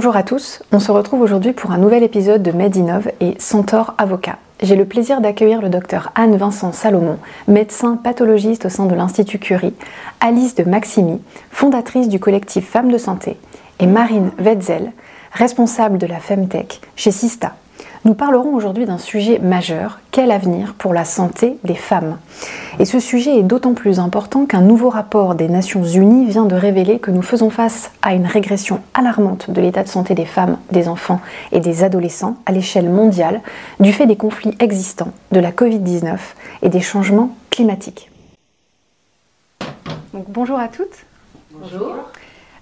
Bonjour 0.00 0.16
à 0.16 0.22
tous, 0.22 0.62
on 0.72 0.80
se 0.80 0.90
retrouve 0.90 1.20
aujourd'hui 1.20 1.52
pour 1.52 1.72
un 1.72 1.76
nouvel 1.76 2.02
épisode 2.02 2.42
de 2.42 2.52
Medinov 2.52 3.10
et 3.20 3.34
Centaure 3.38 3.92
Avocat. 3.98 4.38
J'ai 4.62 4.74
le 4.74 4.86
plaisir 4.86 5.20
d'accueillir 5.20 5.60
le 5.60 5.68
docteur 5.68 6.10
Anne-Vincent 6.14 6.72
Salomon, 6.72 7.18
médecin 7.48 7.98
pathologiste 8.02 8.64
au 8.64 8.70
sein 8.70 8.86
de 8.86 8.94
l'Institut 8.94 9.38
Curie, 9.38 9.74
Alice 10.20 10.54
de 10.54 10.64
Maximi, 10.64 11.20
fondatrice 11.50 12.08
du 12.08 12.18
collectif 12.18 12.66
Femmes 12.66 12.90
de 12.90 12.96
Santé, 12.96 13.36
et 13.78 13.86
Marine 13.86 14.30
Wetzel, 14.38 14.92
responsable 15.32 15.98
de 15.98 16.06
la 16.06 16.18
Femtech 16.18 16.80
chez 16.96 17.10
Sista. 17.10 17.52
Nous 18.06 18.14
parlerons 18.14 18.54
aujourd'hui 18.54 18.86
d'un 18.86 18.96
sujet 18.96 19.38
majeur, 19.38 20.00
quel 20.10 20.30
avenir 20.30 20.72
pour 20.72 20.94
la 20.94 21.04
santé 21.04 21.58
des 21.64 21.74
femmes? 21.74 22.16
Et 22.78 22.86
ce 22.86 22.98
sujet 22.98 23.38
est 23.38 23.42
d'autant 23.42 23.74
plus 23.74 23.98
important 23.98 24.46
qu'un 24.46 24.62
nouveau 24.62 24.88
rapport 24.88 25.34
des 25.34 25.50
Nations 25.50 25.84
Unies 25.84 26.24
vient 26.24 26.46
de 26.46 26.54
révéler 26.54 26.98
que 26.98 27.10
nous 27.10 27.20
faisons 27.20 27.50
face 27.50 27.92
à 28.00 28.14
une 28.14 28.24
régression 28.24 28.80
alarmante 28.94 29.50
de 29.50 29.60
l'état 29.60 29.82
de 29.82 29.88
santé 29.88 30.14
des 30.14 30.24
femmes, 30.24 30.56
des 30.72 30.88
enfants 30.88 31.20
et 31.52 31.60
des 31.60 31.84
adolescents 31.84 32.38
à 32.46 32.52
l'échelle 32.52 32.88
mondiale 32.88 33.42
du 33.80 33.92
fait 33.92 34.06
des 34.06 34.16
conflits 34.16 34.56
existants, 34.60 35.12
de 35.30 35.40
la 35.40 35.52
Covid-19 35.52 36.16
et 36.62 36.70
des 36.70 36.80
changements 36.80 37.36
climatiques. 37.50 38.10
bonjour 40.14 40.58
à 40.58 40.68
toutes. 40.68 41.04
Bonjour. 41.50 41.96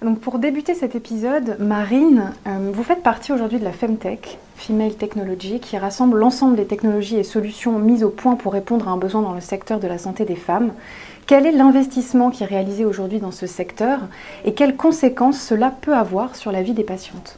Donc 0.01 0.21
pour 0.21 0.39
débuter 0.39 0.75
cet 0.75 0.95
épisode, 0.95 1.57
Marine, 1.59 2.31
euh, 2.47 2.71
vous 2.71 2.83
faites 2.83 3.03
partie 3.03 3.33
aujourd'hui 3.33 3.59
de 3.59 3.65
la 3.65 3.73
Femtech, 3.73 4.37
Female 4.55 4.93
Technology, 4.93 5.59
qui 5.59 5.77
rassemble 5.77 6.17
l'ensemble 6.17 6.55
des 6.55 6.65
technologies 6.65 7.17
et 7.17 7.23
solutions 7.23 7.77
mises 7.79 8.05
au 8.05 8.09
point 8.09 8.35
pour 8.35 8.53
répondre 8.53 8.87
à 8.87 8.91
un 8.91 8.97
besoin 8.97 9.21
dans 9.21 9.33
le 9.33 9.41
secteur 9.41 9.81
de 9.81 9.87
la 9.87 9.97
santé 9.97 10.23
des 10.23 10.37
femmes. 10.37 10.71
Quel 11.27 11.45
est 11.45 11.51
l'investissement 11.51 12.29
qui 12.29 12.43
est 12.43 12.45
réalisé 12.45 12.85
aujourd'hui 12.85 13.19
dans 13.19 13.31
ce 13.31 13.45
secteur 13.45 13.99
et 14.45 14.53
quelles 14.53 14.77
conséquences 14.77 15.41
cela 15.41 15.69
peut 15.69 15.93
avoir 15.93 16.37
sur 16.37 16.53
la 16.53 16.63
vie 16.63 16.73
des 16.73 16.85
patientes? 16.85 17.37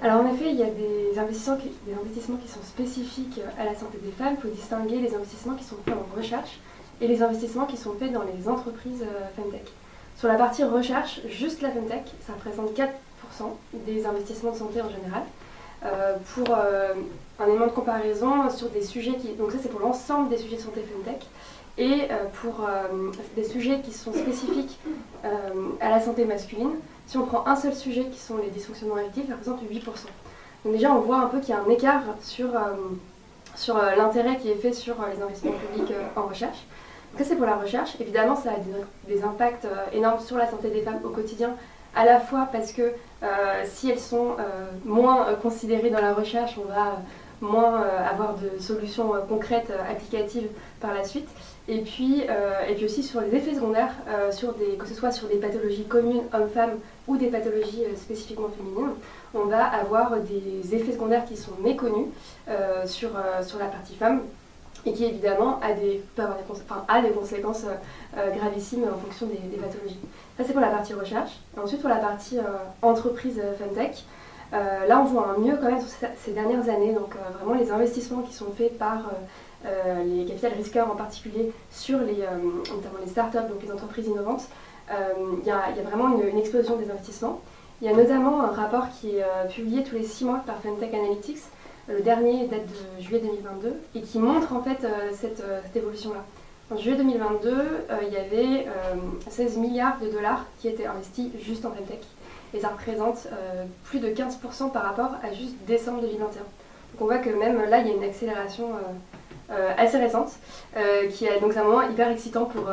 Alors 0.00 0.22
en 0.22 0.32
effet, 0.32 0.48
il 0.48 0.56
y 0.56 0.62
a 0.62 0.70
des 0.70 1.18
investissements, 1.18 1.56
qui, 1.56 1.68
des 1.86 1.92
investissements 1.92 2.38
qui 2.38 2.48
sont 2.48 2.62
spécifiques 2.62 3.40
à 3.60 3.64
la 3.64 3.74
santé 3.74 3.98
des 4.02 4.12
femmes. 4.12 4.36
Il 4.38 4.48
faut 4.48 4.54
distinguer 4.54 4.96
les 4.96 5.14
investissements 5.14 5.56
qui 5.56 5.64
sont 5.64 5.76
faits 5.84 5.94
en 5.94 6.16
recherche 6.16 6.58
et 7.02 7.06
les 7.06 7.22
investissements 7.22 7.66
qui 7.66 7.76
sont 7.76 7.92
faits 7.98 8.12
dans 8.12 8.22
les 8.22 8.48
entreprises 8.48 9.02
euh, 9.02 9.28
Femtech. 9.36 9.70
Sur 10.16 10.28
la 10.28 10.36
partie 10.36 10.64
recherche, 10.64 11.20
juste 11.28 11.60
la 11.60 11.70
FemTech, 11.70 12.04
ça 12.26 12.32
représente 12.34 12.76
4% 12.76 12.88
des 13.86 14.06
investissements 14.06 14.52
de 14.52 14.56
santé 14.56 14.80
en 14.80 14.90
général. 14.90 15.22
Euh, 15.84 16.16
pour 16.34 16.56
euh, 16.56 16.94
un 17.38 17.46
élément 17.46 17.66
de 17.66 17.72
comparaison 17.72 18.48
sur 18.48 18.70
des 18.70 18.82
sujets 18.82 19.16
qui. 19.16 19.34
Donc, 19.34 19.52
ça, 19.52 19.58
c'est 19.62 19.68
pour 19.68 19.80
l'ensemble 19.80 20.30
des 20.30 20.38
sujets 20.38 20.56
de 20.56 20.62
santé 20.62 20.80
FemTech. 20.82 21.26
Et 21.76 22.04
euh, 22.10 22.24
pour 22.40 22.68
des 23.34 23.44
sujets 23.44 23.80
qui 23.80 23.92
sont 23.92 24.12
spécifiques 24.12 24.78
à 25.80 25.90
la 25.90 26.00
santé 26.00 26.24
masculine, 26.24 26.70
si 27.06 27.18
on 27.18 27.26
prend 27.26 27.46
un 27.46 27.56
seul 27.56 27.74
sujet 27.74 28.04
qui 28.04 28.18
sont 28.18 28.36
les 28.36 28.48
dysfonctionnements 28.48 28.98
érectiles, 28.98 29.24
ça 29.28 29.34
représente 29.34 29.62
8%. 29.62 29.84
Donc, 30.64 30.72
déjà, 30.72 30.92
on 30.92 31.00
voit 31.00 31.18
un 31.18 31.26
peu 31.26 31.40
qu'il 31.40 31.50
y 31.50 31.52
a 31.52 31.60
un 31.60 31.68
écart 31.68 32.02
sur, 32.22 32.50
sur 33.56 33.76
l'intérêt 33.76 34.38
qui 34.38 34.50
est 34.50 34.54
fait 34.54 34.72
sur 34.72 34.94
les 35.12 35.20
investissements 35.20 35.52
publics 35.52 35.92
en 36.16 36.22
recherche. 36.22 36.64
Ça, 37.16 37.22
c'est 37.22 37.36
pour 37.36 37.46
la 37.46 37.56
recherche. 37.56 37.96
Évidemment, 38.00 38.34
ça 38.34 38.50
a 38.50 39.08
des, 39.08 39.22
impacts 39.22 39.66
euh, 39.66 39.76
énormes 39.92 40.18
sur 40.18 40.36
la 40.36 40.50
santé 40.50 40.70
des 40.70 40.82
femmes 40.82 40.98
au 41.04 41.10
quotidien, 41.10 41.54
à 41.94 42.04
la 42.04 42.18
fois 42.18 42.48
parce 42.50 42.72
que 42.72 42.82
euh, 42.82 43.26
si 43.66 43.88
elles 43.88 44.00
sont 44.00 44.32
euh, 44.40 44.66
moins 44.84 45.26
considérées 45.40 45.90
dans 45.90 46.00
la 46.00 46.12
recherche, 46.12 46.58
on 46.58 46.68
va 46.68 46.98
moins 47.40 47.82
avoir 48.10 48.36
de 48.36 48.58
solutions 48.58 49.12
concrètes, 49.28 49.70
applicatives 49.90 50.48
par 50.80 50.94
la 50.94 51.04
suite. 51.04 51.28
Et 51.68 51.80
puis, 51.80 52.22
et 52.22 52.74
puis 52.74 52.86
aussi 52.86 53.02
sur 53.02 53.20
les 53.20 53.34
effets 53.34 53.54
secondaires, 53.54 53.92
que 54.30 54.86
ce 54.86 54.94
soit 54.94 55.10
sur 55.10 55.28
des 55.28 55.36
pathologies 55.36 55.84
communes 55.84 56.22
hommes-femmes 56.32 56.78
ou 57.06 57.18
des 57.18 57.26
pathologies 57.26 57.82
spécifiquement 57.96 58.48
féminines, 58.56 58.94
on 59.34 59.44
va 59.44 59.66
avoir 59.66 60.12
des 60.20 60.74
effets 60.74 60.92
secondaires 60.92 61.26
qui 61.26 61.36
sont 61.36 61.52
méconnus 61.62 62.06
sur, 62.86 63.10
sur 63.42 63.58
la 63.58 63.66
partie 63.66 63.96
femme 63.96 64.22
et 64.86 64.92
qui 64.92 65.04
évidemment 65.04 65.60
a 65.60 65.72
des, 65.72 66.02
peut 66.14 66.22
avoir 66.22 66.38
des, 66.38 66.44
enfin, 66.50 66.84
a 66.88 67.00
des 67.00 67.10
conséquences 67.10 67.64
euh, 67.64 68.18
euh, 68.18 68.30
gravissimes 68.30 68.84
en 68.84 68.98
fonction 68.98 69.26
des, 69.26 69.56
pathologies. 69.56 69.98
Ça 70.36 70.44
c'est 70.44 70.52
pour 70.52 70.60
la 70.60 70.68
partie 70.68 70.94
recherche. 70.94 71.32
ensuite 71.60 71.80
pour 71.80 71.90
la 71.90 71.96
partie 71.96 72.38
euh, 72.38 72.42
entreprise 72.82 73.40
FemTech, 73.58 74.04
là 74.52 75.00
on 75.00 75.04
voit 75.04 75.34
un 75.36 75.38
mieux 75.38 75.56
quand 75.56 75.68
même 75.68 75.80
sur 75.80 75.88
ces 76.16 76.32
dernières 76.32 76.68
années, 76.68 76.92
donc 76.92 77.16
vraiment 77.40 77.54
les 77.54 77.72
investissements 77.72 78.22
qui 78.22 78.32
sont 78.32 78.52
faits 78.56 78.78
par 78.78 79.10
les 80.04 80.26
capitales 80.26 80.52
risqueurs 80.52 80.88
en 80.88 80.94
particulier 80.94 81.50
sur 81.72 81.98
les, 81.98 82.18
notamment 82.18 83.00
les 83.02 83.10
startups, 83.10 83.48
donc 83.48 83.60
les 83.64 83.72
entreprises 83.72 84.06
innovantes, 84.06 84.44
il 84.90 85.44
y, 85.44 85.50
a 85.50 85.72
vraiment 85.82 86.16
une, 86.16 86.28
une, 86.28 86.38
explosion 86.38 86.76
des 86.76 86.88
investissements. 86.88 87.40
Il 87.82 87.88
y 87.88 87.90
a 87.90 87.96
notamment 87.96 88.42
un 88.42 88.52
rapport 88.52 88.90
qui 88.90 89.16
est 89.16 89.24
publié 89.52 89.82
tous 89.82 89.96
les 89.96 90.04
six 90.04 90.24
mois 90.24 90.40
par 90.46 90.60
FemTech 90.60 90.94
Analytics 90.94 91.42
le 91.88 92.00
dernier 92.00 92.46
date 92.46 92.66
de 92.66 93.02
juillet 93.02 93.20
2022 93.20 93.80
et 93.94 94.00
qui 94.00 94.18
montre 94.18 94.52
en 94.52 94.62
fait 94.62 94.84
euh, 94.84 95.10
cette, 95.12 95.40
euh, 95.40 95.60
cette 95.64 95.76
évolution-là. 95.76 96.24
En 96.70 96.78
juillet 96.78 96.96
2022, 96.96 97.50
euh, 97.50 97.96
il 98.06 98.12
y 98.12 98.16
avait 98.16 98.66
16 99.28 99.58
milliards 99.58 99.98
de 100.00 100.08
dollars 100.08 100.46
qui 100.58 100.68
étaient 100.68 100.86
investis 100.86 101.30
juste 101.44 101.64
en 101.66 101.70
Femtech. 101.72 102.00
Et 102.54 102.60
ça 102.60 102.68
représente 102.68 103.26
plus 103.82 103.98
de 103.98 104.08
15% 104.08 104.70
par 104.70 104.84
rapport 104.84 105.10
à 105.22 105.32
juste 105.32 105.56
décembre 105.66 106.00
2021. 106.02 106.28
Donc 106.38 107.00
on 107.00 107.04
voit 107.04 107.18
que 107.18 107.30
même 107.30 107.60
là, 107.68 107.80
il 107.80 107.88
y 107.88 107.90
a 107.90 107.94
une 107.94 108.04
accélération 108.04 108.68
assez 109.76 109.98
récente, 109.98 110.30
qui 111.10 111.26
est 111.26 111.40
donc 111.40 111.56
un 111.56 111.64
moment 111.64 111.82
hyper 111.82 112.10
excitant 112.10 112.44
pour, 112.44 112.70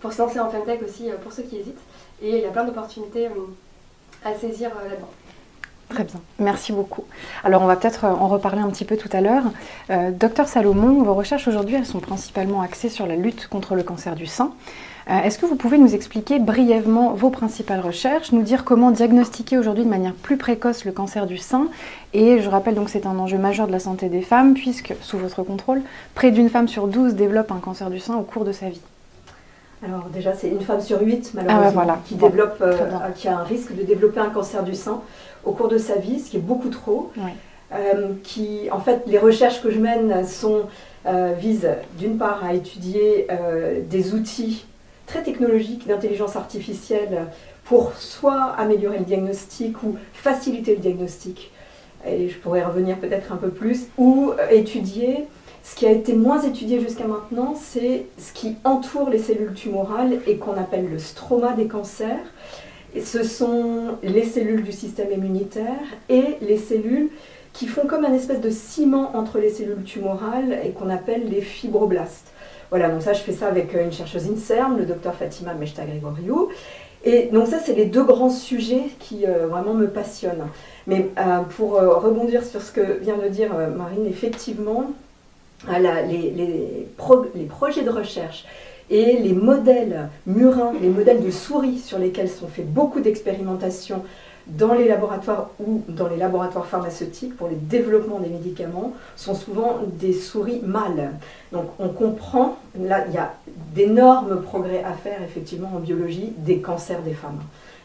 pour 0.00 0.12
se 0.12 0.20
lancer 0.20 0.40
en 0.40 0.50
Femtech 0.50 0.82
aussi 0.82 1.10
pour 1.22 1.32
ceux 1.32 1.44
qui 1.44 1.58
hésitent. 1.58 1.80
Et 2.20 2.38
il 2.38 2.42
y 2.42 2.46
a 2.46 2.50
plein 2.50 2.64
d'opportunités 2.64 3.28
à 4.24 4.34
saisir 4.34 4.70
là-dedans. 4.74 5.08
Très 5.90 6.04
bien, 6.04 6.20
merci 6.38 6.72
beaucoup. 6.72 7.02
Alors 7.42 7.62
on 7.62 7.66
va 7.66 7.74
peut-être 7.74 8.04
en 8.04 8.28
reparler 8.28 8.62
un 8.62 8.68
petit 8.70 8.84
peu 8.84 8.96
tout 8.96 9.08
à 9.12 9.20
l'heure. 9.20 9.42
Euh, 9.90 10.12
docteur 10.12 10.46
Salomon, 10.46 11.02
vos 11.02 11.14
recherches 11.14 11.48
aujourd'hui, 11.48 11.74
elles 11.74 11.84
sont 11.84 11.98
principalement 11.98 12.62
axées 12.62 12.88
sur 12.88 13.08
la 13.08 13.16
lutte 13.16 13.48
contre 13.48 13.74
le 13.74 13.82
cancer 13.82 14.14
du 14.14 14.26
sein. 14.26 14.52
Euh, 15.08 15.20
est-ce 15.22 15.36
que 15.36 15.46
vous 15.46 15.56
pouvez 15.56 15.78
nous 15.78 15.92
expliquer 15.96 16.38
brièvement 16.38 17.12
vos 17.14 17.30
principales 17.30 17.80
recherches, 17.80 18.30
nous 18.30 18.42
dire 18.42 18.64
comment 18.64 18.92
diagnostiquer 18.92 19.58
aujourd'hui 19.58 19.82
de 19.82 19.88
manière 19.88 20.14
plus 20.14 20.36
précoce 20.36 20.84
le 20.84 20.92
cancer 20.92 21.26
du 21.26 21.38
sein? 21.38 21.66
Et 22.12 22.40
je 22.40 22.48
rappelle 22.48 22.76
donc 22.76 22.84
que 22.84 22.92
c'est 22.92 23.06
un 23.06 23.18
enjeu 23.18 23.38
majeur 23.38 23.66
de 23.66 23.72
la 23.72 23.80
santé 23.80 24.08
des 24.08 24.22
femmes, 24.22 24.54
puisque, 24.54 24.94
sous 25.00 25.18
votre 25.18 25.42
contrôle, 25.42 25.82
près 26.14 26.30
d'une 26.30 26.50
femme 26.50 26.68
sur 26.68 26.86
12 26.86 27.14
développe 27.14 27.50
un 27.50 27.58
cancer 27.58 27.90
du 27.90 27.98
sein 27.98 28.16
au 28.16 28.22
cours 28.22 28.44
de 28.44 28.52
sa 28.52 28.68
vie. 28.68 28.80
Alors 29.82 30.04
déjà, 30.12 30.34
c'est 30.34 30.48
une 30.48 30.60
femme 30.60 30.80
sur 30.80 31.00
8 31.00 31.32
malheureusement 31.34 31.86
ah 31.88 31.98
qui, 32.04 32.14
développe, 32.14 32.58
euh, 32.60 32.76
qui 33.16 33.28
a 33.28 33.38
un 33.38 33.44
risque 33.44 33.74
de 33.74 33.82
développer 33.82 34.20
un 34.20 34.28
cancer 34.28 34.62
du 34.62 34.74
sein 34.74 35.00
au 35.44 35.52
cours 35.52 35.68
de 35.68 35.78
sa 35.78 35.96
vie, 35.96 36.20
ce 36.20 36.30
qui 36.30 36.36
est 36.36 36.40
beaucoup 36.40 36.68
trop. 36.68 37.10
Euh, 37.72 38.14
qui, 38.24 38.68
en 38.72 38.80
fait, 38.80 39.02
les 39.06 39.18
recherches 39.18 39.62
que 39.62 39.70
je 39.70 39.78
mène 39.78 40.26
sont, 40.26 40.62
euh, 41.06 41.34
visent 41.38 41.70
d'une 41.98 42.18
part 42.18 42.44
à 42.44 42.54
étudier 42.54 43.28
des 43.88 44.14
outils 44.14 44.66
très 45.06 45.22
technologiques 45.22 45.86
d'intelligence 45.86 46.36
artificielle 46.36 47.26
pour 47.64 47.94
soit 47.94 48.54
améliorer 48.58 48.98
le 48.98 49.04
diagnostic 49.04 49.82
ou 49.82 49.96
faciliter 50.12 50.74
le 50.74 50.80
diagnostic, 50.80 51.52
et 52.06 52.28
je 52.28 52.38
pourrais 52.38 52.64
revenir 52.64 52.96
peut-être 52.96 53.32
un 53.32 53.36
peu 53.36 53.50
plus, 53.50 53.86
ou 53.98 54.32
étudier 54.50 55.28
ce 55.62 55.76
qui 55.76 55.86
a 55.86 55.90
été 55.90 56.14
moins 56.14 56.40
étudié 56.42 56.80
jusqu'à 56.80 57.06
maintenant, 57.06 57.54
c'est 57.54 58.06
ce 58.18 58.32
qui 58.32 58.56
entoure 58.64 59.10
les 59.10 59.18
cellules 59.18 59.54
tumorales 59.54 60.18
et 60.26 60.36
qu'on 60.36 60.54
appelle 60.54 60.88
le 60.90 60.98
stroma 60.98 61.52
des 61.52 61.66
cancers. 61.66 62.18
Ce 63.04 63.22
sont 63.22 63.98
les 64.02 64.24
cellules 64.24 64.64
du 64.64 64.72
système 64.72 65.12
immunitaire 65.12 65.80
et 66.08 66.36
les 66.42 66.58
cellules 66.58 67.10
qui 67.52 67.66
font 67.66 67.86
comme 67.86 68.04
un 68.04 68.12
espèce 68.12 68.40
de 68.40 68.50
ciment 68.50 69.16
entre 69.16 69.38
les 69.38 69.50
cellules 69.50 69.82
tumorales 69.84 70.58
et 70.64 70.70
qu'on 70.70 70.90
appelle 70.90 71.28
les 71.28 71.40
fibroblastes. 71.40 72.32
Voilà, 72.70 72.88
donc 72.88 73.02
ça, 73.02 73.12
je 73.12 73.20
fais 73.20 73.32
ça 73.32 73.48
avec 73.48 73.74
euh, 73.74 73.84
une 73.84 73.92
chercheuse 73.92 74.30
INSERM, 74.30 74.78
le 74.78 74.86
docteur 74.86 75.14
Fatima 75.14 75.54
Mechta-Grigoriou. 75.54 76.48
Et 77.04 77.28
donc 77.32 77.48
ça, 77.48 77.58
c'est 77.58 77.74
les 77.74 77.86
deux 77.86 78.04
grands 78.04 78.30
sujets 78.30 78.84
qui 79.00 79.26
euh, 79.26 79.48
vraiment 79.48 79.74
me 79.74 79.88
passionnent. 79.88 80.46
Mais 80.86 81.08
euh, 81.18 81.40
pour 81.56 81.72
rebondir 81.72 82.44
sur 82.44 82.62
ce 82.62 82.70
que 82.70 82.98
vient 83.00 83.16
de 83.16 83.28
dire 83.28 83.50
Marine, 83.76 84.06
effectivement, 84.06 84.92
les, 85.68 86.86
projets 87.48 87.82
de 87.82 87.90
recherche 87.90 88.44
et 88.90 89.18
les 89.18 89.32
modèles 89.32 90.08
murins, 90.26 90.72
les 90.80 90.88
modèles 90.88 91.22
de 91.22 91.30
souris 91.30 91.78
sur 91.78 91.98
lesquels 91.98 92.28
sont 92.28 92.48
fait 92.48 92.62
beaucoup 92.62 93.00
d'expérimentations 93.00 94.02
dans 94.46 94.74
les 94.74 94.88
laboratoires 94.88 95.50
ou 95.60 95.82
dans 95.88 96.08
les 96.08 96.16
laboratoires 96.16 96.66
pharmaceutiques 96.66 97.36
pour 97.36 97.48
le 97.48 97.54
développement 97.54 98.18
des 98.18 98.28
médicaments 98.28 98.92
sont 99.14 99.34
souvent 99.34 99.78
des 99.84 100.12
souris 100.12 100.60
mâles. 100.64 101.12
Donc 101.52 101.66
on 101.78 101.88
comprend, 101.88 102.56
là 102.78 103.04
il 103.08 103.14
y 103.14 103.18
a 103.18 103.34
d'énormes 103.74 104.42
progrès 104.42 104.82
à 104.82 104.92
faire 104.92 105.22
effectivement 105.22 105.70
en 105.76 105.78
biologie 105.78 106.32
des 106.38 106.58
cancers 106.58 107.02
des 107.02 107.14
femmes. 107.14 107.38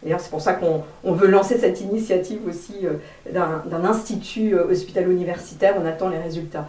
D'ailleurs, 0.04 0.20
c'est 0.20 0.30
pour 0.30 0.42
ça 0.42 0.54
qu'on 0.54 1.12
veut 1.12 1.28
lancer 1.28 1.58
cette 1.58 1.82
initiative 1.82 2.40
aussi 2.48 2.76
euh, 2.84 2.94
d'un 3.32 3.84
institut 3.84 4.54
euh, 4.54 4.70
hospitalo-universitaire. 4.70 5.74
On 5.82 5.86
attend 5.86 6.10
les 6.10 6.20
résultats. 6.20 6.68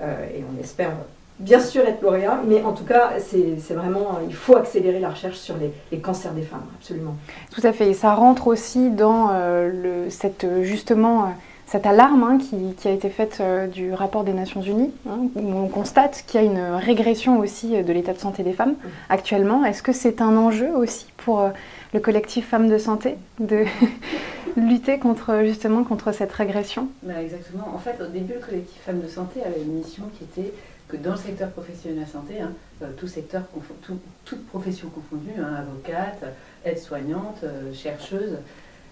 Euh, 0.00 0.26
et 0.36 0.44
on 0.44 0.60
espère 0.62 0.90
bien 1.38 1.60
sûr 1.60 1.82
être 1.86 2.02
lauréat, 2.02 2.40
mais 2.46 2.62
en 2.62 2.72
tout 2.72 2.84
cas, 2.84 3.12
c'est 3.18 3.74
vraiment, 3.74 4.18
il 4.26 4.34
faut 4.34 4.56
accélérer 4.56 5.00
la 5.00 5.10
recherche 5.10 5.36
sur 5.36 5.56
les, 5.56 5.98
cancers 5.98 6.32
des 6.32 6.42
femmes, 6.42 6.64
absolument. 6.78 7.16
Tout 7.50 7.62
à 7.64 7.72
fait, 7.72 7.90
et 7.90 7.94
ça 7.94 8.14
rentre 8.14 8.46
aussi 8.46 8.90
dans 8.90 9.30
le, 9.32 10.10
cette, 10.10 10.46
justement 10.62 11.32
cette 11.66 11.86
alarme 11.86 12.22
hein, 12.22 12.38
qui, 12.38 12.88
a 12.88 12.92
été 12.92 13.08
faite 13.08 13.38
euh, 13.40 13.66
du 13.66 13.92
rapport 13.92 14.24
des 14.24 14.32
Nations 14.32 14.60
Unies, 14.62 14.92
hein, 15.08 15.28
où 15.34 15.56
on 15.56 15.68
constate 15.68 16.24
qu'il 16.26 16.40
y 16.40 16.44
a 16.44 16.46
une 16.46 16.60
régression 16.60 17.38
aussi 17.38 17.74
euh, 17.74 17.82
de 17.82 17.92
l'état 17.92 18.12
de 18.12 18.18
santé 18.18 18.42
des 18.42 18.52
femmes 18.52 18.74
actuellement. 19.08 19.64
Est-ce 19.64 19.82
que 19.82 19.92
c'est 19.92 20.20
un 20.20 20.36
enjeu 20.36 20.70
aussi 20.76 21.06
pour 21.16 21.40
euh, 21.40 21.50
le 21.92 22.00
collectif 22.00 22.48
Femmes 22.48 22.68
de 22.68 22.78
Santé 22.78 23.16
de 23.40 23.64
lutter 24.56 24.98
contre, 24.98 25.42
justement 25.44 25.84
contre 25.84 26.12
cette 26.12 26.32
régression? 26.32 26.88
Bah, 27.02 27.14
Exactement. 27.20 27.68
En 27.74 27.78
fait, 27.78 28.00
au 28.02 28.08
début, 28.08 28.34
le 28.34 28.40
collectif 28.40 28.80
Femmes 28.82 29.00
de 29.00 29.08
Santé 29.08 29.40
avait 29.42 29.62
une 29.62 29.78
mission 29.78 30.04
qui 30.18 30.24
était 30.24 30.52
que 30.94 31.02
dans 31.02 31.12
le 31.12 31.18
secteur 31.18 31.50
professionnel 31.50 31.98
de 31.98 32.00
la 32.02 32.06
santé, 32.06 32.40
hein, 32.40 32.52
tout 32.96 33.08
secteur, 33.08 33.42
toute 34.24 34.46
profession 34.46 34.88
confondue, 34.88 35.40
avocate, 35.40 36.22
aide-soignante, 36.64 37.44
chercheuse, 37.72 38.38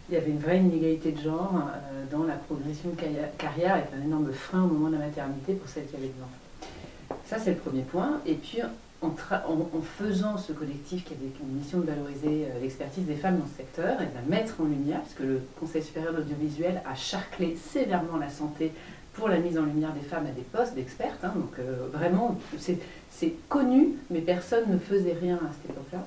il 0.09 0.15
y 0.15 0.19
avait 0.19 0.31
une 0.31 0.39
vraie 0.39 0.59
inégalité 0.59 1.13
de 1.13 1.21
genre 1.21 1.55
euh, 1.55 2.05
dans 2.11 2.25
la 2.25 2.35
progression 2.35 2.91
de 2.91 2.97
carrière 3.39 3.75
avec 3.75 3.87
un 3.99 4.05
énorme 4.05 4.33
frein 4.33 4.65
au 4.65 4.67
moment 4.67 4.89
de 4.89 4.95
la 4.95 5.07
maternité 5.07 5.55
pour 5.55 5.69
celles 5.69 5.87
qui 5.87 5.97
avaient 5.97 6.07
des. 6.07 7.17
Ça, 7.27 7.39
c'est 7.39 7.51
le 7.51 7.57
premier 7.57 7.83
point. 7.83 8.21
Et 8.27 8.35
puis, 8.35 8.59
en, 9.01 9.11
faisant 9.83 10.39
ce 10.39 10.53
collectif 10.53 11.05
qui 11.05 11.15
avait 11.15 11.33
une 11.43 11.57
mission 11.59 11.79
de 11.81 11.87
valoriser 11.87 12.47
euh, 12.47 12.61
l'expertise 12.61 13.05
des 13.05 13.15
femmes 13.15 13.39
dans 13.39 13.47
ce 13.47 13.57
secteur 13.57 14.01
et 14.01 14.07
de 14.07 14.15
la 14.15 14.37
mettre 14.37 14.61
en 14.61 14.65
lumière, 14.65 15.01
puisque 15.01 15.21
le 15.21 15.41
Conseil 15.59 15.83
supérieur 15.83 16.13
de 16.13 16.19
l'audiovisuel 16.19 16.83
a 16.87 16.95
charclé 16.95 17.57
sévèrement 17.57 18.19
la 18.19 18.29
santé 18.29 18.73
pour 19.15 19.29
la 19.29 19.39
mise 19.39 19.59
en 19.59 19.63
lumière 19.63 19.93
des 19.93 20.07
femmes 20.07 20.27
à 20.27 20.31
des 20.31 20.43
postes 20.43 20.75
d'expertes. 20.75 21.23
Hein. 21.25 21.33
donc 21.35 21.59
euh, 21.59 21.89
vraiment, 21.93 22.39
c'est 22.59 23.35
connu, 23.49 23.95
mais 24.11 24.21
personne 24.21 24.71
ne 24.71 24.79
faisait 24.79 25.17
rien 25.21 25.37
à 25.37 25.53
cette 25.53 25.71
époque-là. 25.71 26.07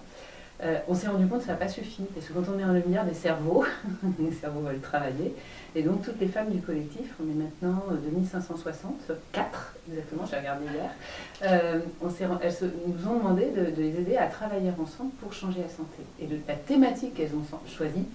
Euh, 0.63 0.79
on 0.87 0.93
s'est 0.93 1.07
rendu 1.07 1.27
compte 1.27 1.39
que 1.39 1.47
ça 1.47 1.51
n'a 1.51 1.57
pas 1.57 1.67
suffi, 1.67 2.03
parce 2.13 2.27
que 2.27 2.33
quand 2.33 2.45
on 2.53 2.57
est 2.57 2.63
en 2.63 2.71
lumière 2.71 3.05
des 3.05 3.13
cerveaux, 3.13 3.65
les 4.19 4.31
cerveaux 4.31 4.61
veulent 4.61 4.79
travailler, 4.79 5.35
et 5.75 5.83
donc 5.83 6.01
toutes 6.01 6.19
les 6.21 6.27
femmes 6.27 6.49
du 6.49 6.61
collectif, 6.61 7.13
on 7.21 7.29
est 7.29 7.43
maintenant 7.43 7.83
2560, 8.09 9.11
4 9.33 9.75
exactement, 9.89 10.23
j'ai 10.25 10.37
regardé 10.37 10.65
hier, 10.73 10.91
euh, 11.43 11.81
elles 12.41 12.71
nous 12.87 13.07
ont 13.07 13.17
demandé 13.17 13.51
de, 13.51 13.81
les 13.81 13.99
aider 13.99 14.15
à 14.15 14.27
travailler 14.27 14.71
ensemble 14.81 15.11
pour 15.19 15.33
changer 15.33 15.59
la 15.59 15.69
santé. 15.69 16.03
Et 16.21 16.27
la 16.47 16.55
thématique 16.55 17.15
qu'elles 17.15 17.35
ont 17.35 17.43
choisie, 17.67 18.05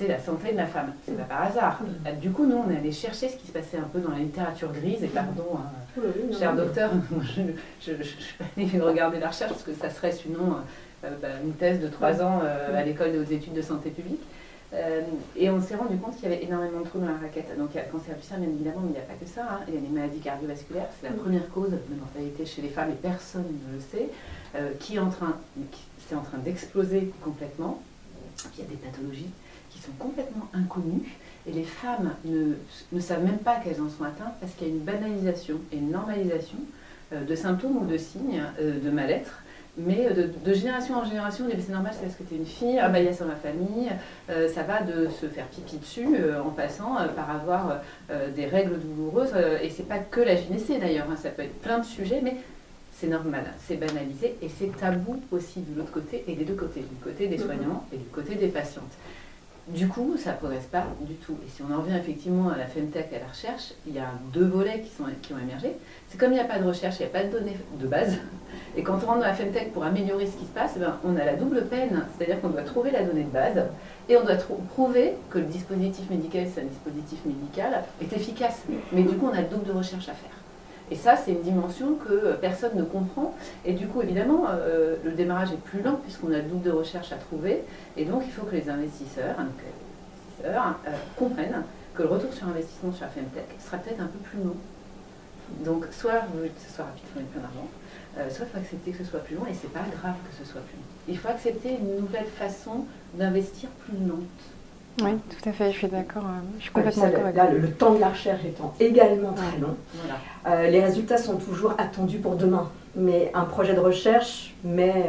c'est 0.00 0.08
la 0.08 0.18
santé 0.18 0.52
de 0.52 0.56
la 0.56 0.66
femme. 0.66 0.94
C'est 1.04 1.16
pas 1.16 1.24
par 1.24 1.42
hasard. 1.42 1.80
Euh, 2.06 2.12
du 2.12 2.30
coup, 2.30 2.46
nous, 2.46 2.56
on 2.56 2.70
est 2.70 2.78
allé 2.78 2.90
chercher 2.90 3.28
ce 3.28 3.36
qui 3.36 3.46
se 3.46 3.52
passait 3.52 3.76
un 3.76 3.88
peu 3.92 4.00
dans 4.00 4.10
la 4.10 4.18
littérature 4.18 4.72
grise, 4.72 5.04
et 5.04 5.08
pardon, 5.08 5.44
hein, 5.56 6.00
cher 6.38 6.56
docteur, 6.56 6.90
je 7.80 7.92
ne 7.92 8.02
suis 8.02 8.34
pas 8.38 8.44
allée 8.56 8.80
regarder 8.80 9.18
la 9.18 9.28
recherche, 9.28 9.52
parce 9.52 9.62
que 9.62 9.74
ça 9.74 9.90
serait 9.90 10.12
sinon 10.12 10.56
euh, 11.04 11.10
bah, 11.20 11.28
une 11.44 11.52
thèse 11.52 11.80
de 11.80 11.88
trois 11.88 12.22
ans 12.22 12.40
euh, 12.42 12.74
à 12.74 12.82
l'école 12.82 13.12
des 13.12 13.34
études 13.34 13.52
de 13.52 13.62
santé 13.62 13.90
publique. 13.90 14.22
Euh, 14.72 15.00
et 15.36 15.50
on 15.50 15.60
s'est 15.60 15.74
rendu 15.74 15.96
compte 15.96 16.14
qu'il 16.14 16.30
y 16.30 16.32
avait 16.32 16.44
énormément 16.44 16.80
de 16.80 16.86
trous 16.86 17.00
dans 17.00 17.08
la 17.08 17.18
raquette. 17.18 17.58
Donc 17.58 17.70
il 17.74 17.76
y 17.76 17.80
a 17.80 17.84
le 17.84 17.90
cancer 17.90 18.16
du 18.16 18.22
sein, 18.22 18.38
bien 18.38 18.48
évidemment, 18.48 18.80
mais 18.84 18.90
il 18.90 18.92
n'y 18.92 18.98
a 18.98 19.02
pas 19.02 19.14
que 19.14 19.28
ça. 19.28 19.42
Hein. 19.42 19.60
Il 19.68 19.74
y 19.74 19.76
a 19.76 19.80
les 19.80 19.88
maladies 19.88 20.20
cardiovasculaires, 20.20 20.88
c'est 21.00 21.08
la 21.08 21.14
première 21.14 21.48
cause 21.50 21.70
de 21.70 21.94
mortalité 21.98 22.46
chez 22.46 22.62
les 22.62 22.68
femmes 22.68 22.90
et 22.90 22.94
personne 22.94 23.44
ne 23.68 23.74
le 23.74 23.80
sait, 23.80 24.08
qui 24.78 24.96
est 24.96 24.98
en 24.98 25.10
train, 25.10 25.36
c'est 26.06 26.14
en 26.14 26.22
train 26.22 26.38
d'exploser 26.38 27.12
complètement. 27.22 27.82
Il 28.56 28.60
y 28.60 28.66
a 28.66 28.70
des 28.70 28.76
pathologies 28.76 29.30
sont 29.90 30.04
complètement 30.04 30.48
inconnues 30.54 31.16
et 31.48 31.52
les 31.52 31.64
femmes 31.64 32.12
ne, 32.24 32.54
ne 32.92 33.00
savent 33.00 33.24
même 33.24 33.38
pas 33.38 33.56
qu'elles 33.56 33.80
en 33.80 33.88
sont 33.88 34.04
atteintes 34.04 34.34
parce 34.40 34.52
qu'il 34.54 34.68
y 34.68 34.70
a 34.70 34.74
une 34.74 34.80
banalisation 34.80 35.58
et 35.72 35.76
une 35.76 35.90
normalisation 35.90 36.58
de 37.12 37.34
symptômes 37.34 37.76
ou 37.78 37.86
de 37.86 37.96
signes 37.96 38.42
de 38.60 38.90
mal-être 38.90 39.42
mais 39.76 40.06
euh, 40.06 40.28
de, 40.44 40.54
génération 40.54 40.96
en 40.96 41.04
génération, 41.04 41.44
c'est 41.48 41.72
normal, 41.72 41.92
c'est 41.94 42.04
parce 42.04 42.16
que 42.16 42.22
tu 42.24 42.34
es 42.34 42.38
une 42.38 42.46
fille, 42.46 42.78
ah 42.78 42.88
bah 42.88 42.98
il 42.98 43.06
y 43.06 43.08
a 43.08 43.12
ça 43.12 43.24
dans 43.24 43.30
ma 43.30 43.36
famille, 43.36 43.90
euh, 44.28 44.48
ça 44.48 44.62
va 44.62 44.82
de 44.82 45.08
se 45.08 45.26
faire 45.26 45.46
pipi 45.46 45.76
dessus 45.76 46.08
euh, 46.18 46.42
en 46.42 46.50
passant 46.50 46.96
par 47.14 47.30
avoir 47.30 47.80
des 48.34 48.46
règles 48.46 48.78
douloureuses, 48.78 49.32
et 49.62 49.70
c'est 49.70 49.88
pas 49.88 49.98
que 49.98 50.20
la 50.20 50.36
gynécée 50.36 50.78
d'ailleurs, 50.78 51.06
hein, 51.10 51.16
ça 51.16 51.30
peut 51.30 51.42
être 51.42 51.60
plein 51.60 51.78
de 51.78 51.84
sujets, 51.84 52.20
mais 52.22 52.36
c'est 52.92 53.06
normal, 53.06 53.44
c'est 53.66 53.76
banalisé 53.76 54.36
et 54.42 54.48
c'est 54.48 54.76
tabou 54.78 55.22
aussi 55.30 55.60
de 55.60 55.78
l'autre 55.78 55.92
côté 55.92 56.24
et 56.26 56.34
des 56.34 56.44
deux 56.44 56.54
côtés, 56.54 56.80
du 56.80 56.96
côté 57.02 57.28
des 57.28 57.38
mhm. 57.38 57.44
soignants 57.44 57.84
et 57.92 57.96
du 57.96 58.04
côté 58.06 58.34
des 58.34 58.48
patientes. 58.48 58.92
Du 59.68 59.86
coup, 59.86 60.16
ça 60.16 60.32
ne 60.32 60.36
progresse 60.36 60.64
pas 60.64 60.84
du 61.00 61.14
tout. 61.14 61.36
Et 61.46 61.48
si 61.48 61.62
on 61.62 61.72
en 61.72 61.80
revient 61.80 61.96
effectivement 61.96 62.50
à 62.50 62.56
la 62.56 62.66
Femtech 62.66 63.08
et 63.12 63.16
à 63.16 63.20
la 63.20 63.28
recherche, 63.28 63.72
il 63.86 63.94
y 63.94 63.98
a 63.98 64.10
deux 64.32 64.44
volets 64.44 64.82
qui, 64.82 65.32
ont 65.32 65.38
émergé. 65.38 65.76
C'est 66.08 66.18
comme 66.18 66.32
il 66.32 66.34
n'y 66.34 66.40
a 66.40 66.44
pas 66.44 66.58
de 66.58 66.66
recherche, 66.66 66.96
il 66.98 67.02
n'y 67.02 67.08
a 67.08 67.12
pas 67.12 67.24
de 67.24 67.30
données 67.30 67.56
de 67.78 67.86
base. 67.86 68.16
Et 68.76 68.82
quand 68.82 68.94
on 69.04 69.06
rentre 69.06 69.20
dans 69.20 69.26
la 69.26 69.34
Femtech 69.34 69.72
pour 69.72 69.84
améliorer 69.84 70.26
ce 70.26 70.36
qui 70.36 70.44
se 70.44 70.50
passe, 70.50 70.76
ben, 70.76 70.96
on 71.04 71.16
a 71.16 71.24
la 71.24 71.34
double 71.34 71.66
peine. 71.66 72.04
C'est-à-dire 72.16 72.40
qu'on 72.40 72.48
doit 72.48 72.62
trouver 72.62 72.90
la 72.90 73.04
donnée 73.04 73.24
de 73.24 73.30
base 73.30 73.62
et 74.08 74.16
on 74.16 74.24
doit 74.24 74.36
prouver 74.70 75.14
que 75.30 75.38
le 75.38 75.44
dispositif 75.44 76.10
médical, 76.10 76.46
c'est 76.52 76.62
un 76.62 76.64
dispositif 76.64 77.20
médical, 77.24 77.84
est 78.00 78.12
efficace. 78.12 78.62
Mais 78.92 79.02
du 79.02 79.16
coup, 79.16 79.28
on 79.30 79.36
a 79.36 79.42
le 79.42 79.48
double 79.48 79.66
de 79.66 79.72
recherche 79.72 80.08
à 80.08 80.14
faire. 80.14 80.39
Et 80.90 80.96
ça, 80.96 81.16
c'est 81.16 81.32
une 81.32 81.42
dimension 81.42 81.94
que 81.94 82.34
personne 82.40 82.76
ne 82.76 82.82
comprend. 82.82 83.34
Et 83.64 83.74
du 83.74 83.86
coup, 83.86 84.02
évidemment, 84.02 84.46
euh, 84.48 84.96
le 85.04 85.12
démarrage 85.12 85.52
est 85.52 85.62
plus 85.62 85.82
lent 85.82 86.00
puisqu'on 86.02 86.32
a 86.32 86.38
le 86.38 86.42
double 86.42 86.62
de 86.62 86.72
recherche 86.72 87.12
à 87.12 87.16
trouver. 87.16 87.62
Et 87.96 88.04
donc, 88.04 88.22
il 88.26 88.32
faut 88.32 88.44
que 88.44 88.56
les 88.56 88.68
investisseurs, 88.68 89.36
euh, 90.44 90.72
comprennent 91.16 91.62
que 91.94 92.02
le 92.02 92.08
retour 92.08 92.32
sur 92.32 92.48
investissement 92.48 92.92
sur 92.92 93.04
la 93.04 93.10
Femtech 93.10 93.46
sera 93.64 93.78
peut-être 93.78 94.00
un 94.00 94.06
peu 94.06 94.18
plus 94.18 94.38
long. 94.38 94.56
Donc, 95.64 95.86
soit 95.90 96.20
vous 96.30 96.38
voulez 96.38 96.50
que 96.50 96.60
ce 96.66 96.74
soit 96.74 96.84
rapide, 96.84 97.04
il 97.14 97.22
mettre 97.22 97.32
plein 97.32 97.42
d'argent, 97.42 97.68
euh, 98.18 98.30
soit 98.30 98.46
il 98.46 98.52
faut 98.52 98.58
accepter 98.58 98.90
que 98.92 98.98
ce 98.98 99.04
soit 99.04 99.20
plus 99.20 99.34
long, 99.36 99.46
et 99.46 99.54
c'est 99.54 99.72
pas 99.72 99.80
grave 99.80 100.14
que 100.28 100.44
ce 100.44 100.50
soit 100.50 100.60
plus 100.60 100.76
long. 100.76 100.84
Il 101.08 101.18
faut 101.18 101.28
accepter 101.28 101.70
une 101.70 102.00
nouvelle 102.00 102.26
façon 102.26 102.86
d'investir 103.14 103.68
plus 103.84 103.96
lente. 104.06 104.20
Oui, 105.02 105.10
tout 105.28 105.48
à 105.48 105.52
fait, 105.52 105.72
je 105.72 105.78
suis 105.78 105.88
d'accord. 105.88 106.24
Euh, 106.24 106.40
je 106.58 106.64
suis 106.64 106.72
complètement 106.72 107.04
d'accord 107.04 107.24
avec 107.24 107.36
là, 107.36 107.50
le, 107.50 107.70
temps 107.70 107.94
de 107.94 108.00
la 108.00 108.08
recherche 108.08 108.44
étant 108.44 108.74
également 108.80 109.32
très 109.32 109.58
long, 109.58 109.76
euh, 110.46 110.68
les 110.68 110.82
résultats 110.82 111.18
sont 111.18 111.36
toujours 111.36 111.74
attendus 111.78 112.18
pour 112.18 112.36
demain. 112.36 112.70
Mais 112.96 113.30
un 113.34 113.44
projet 113.44 113.74
de 113.74 113.80
recherche 113.80 114.54
met 114.64 115.06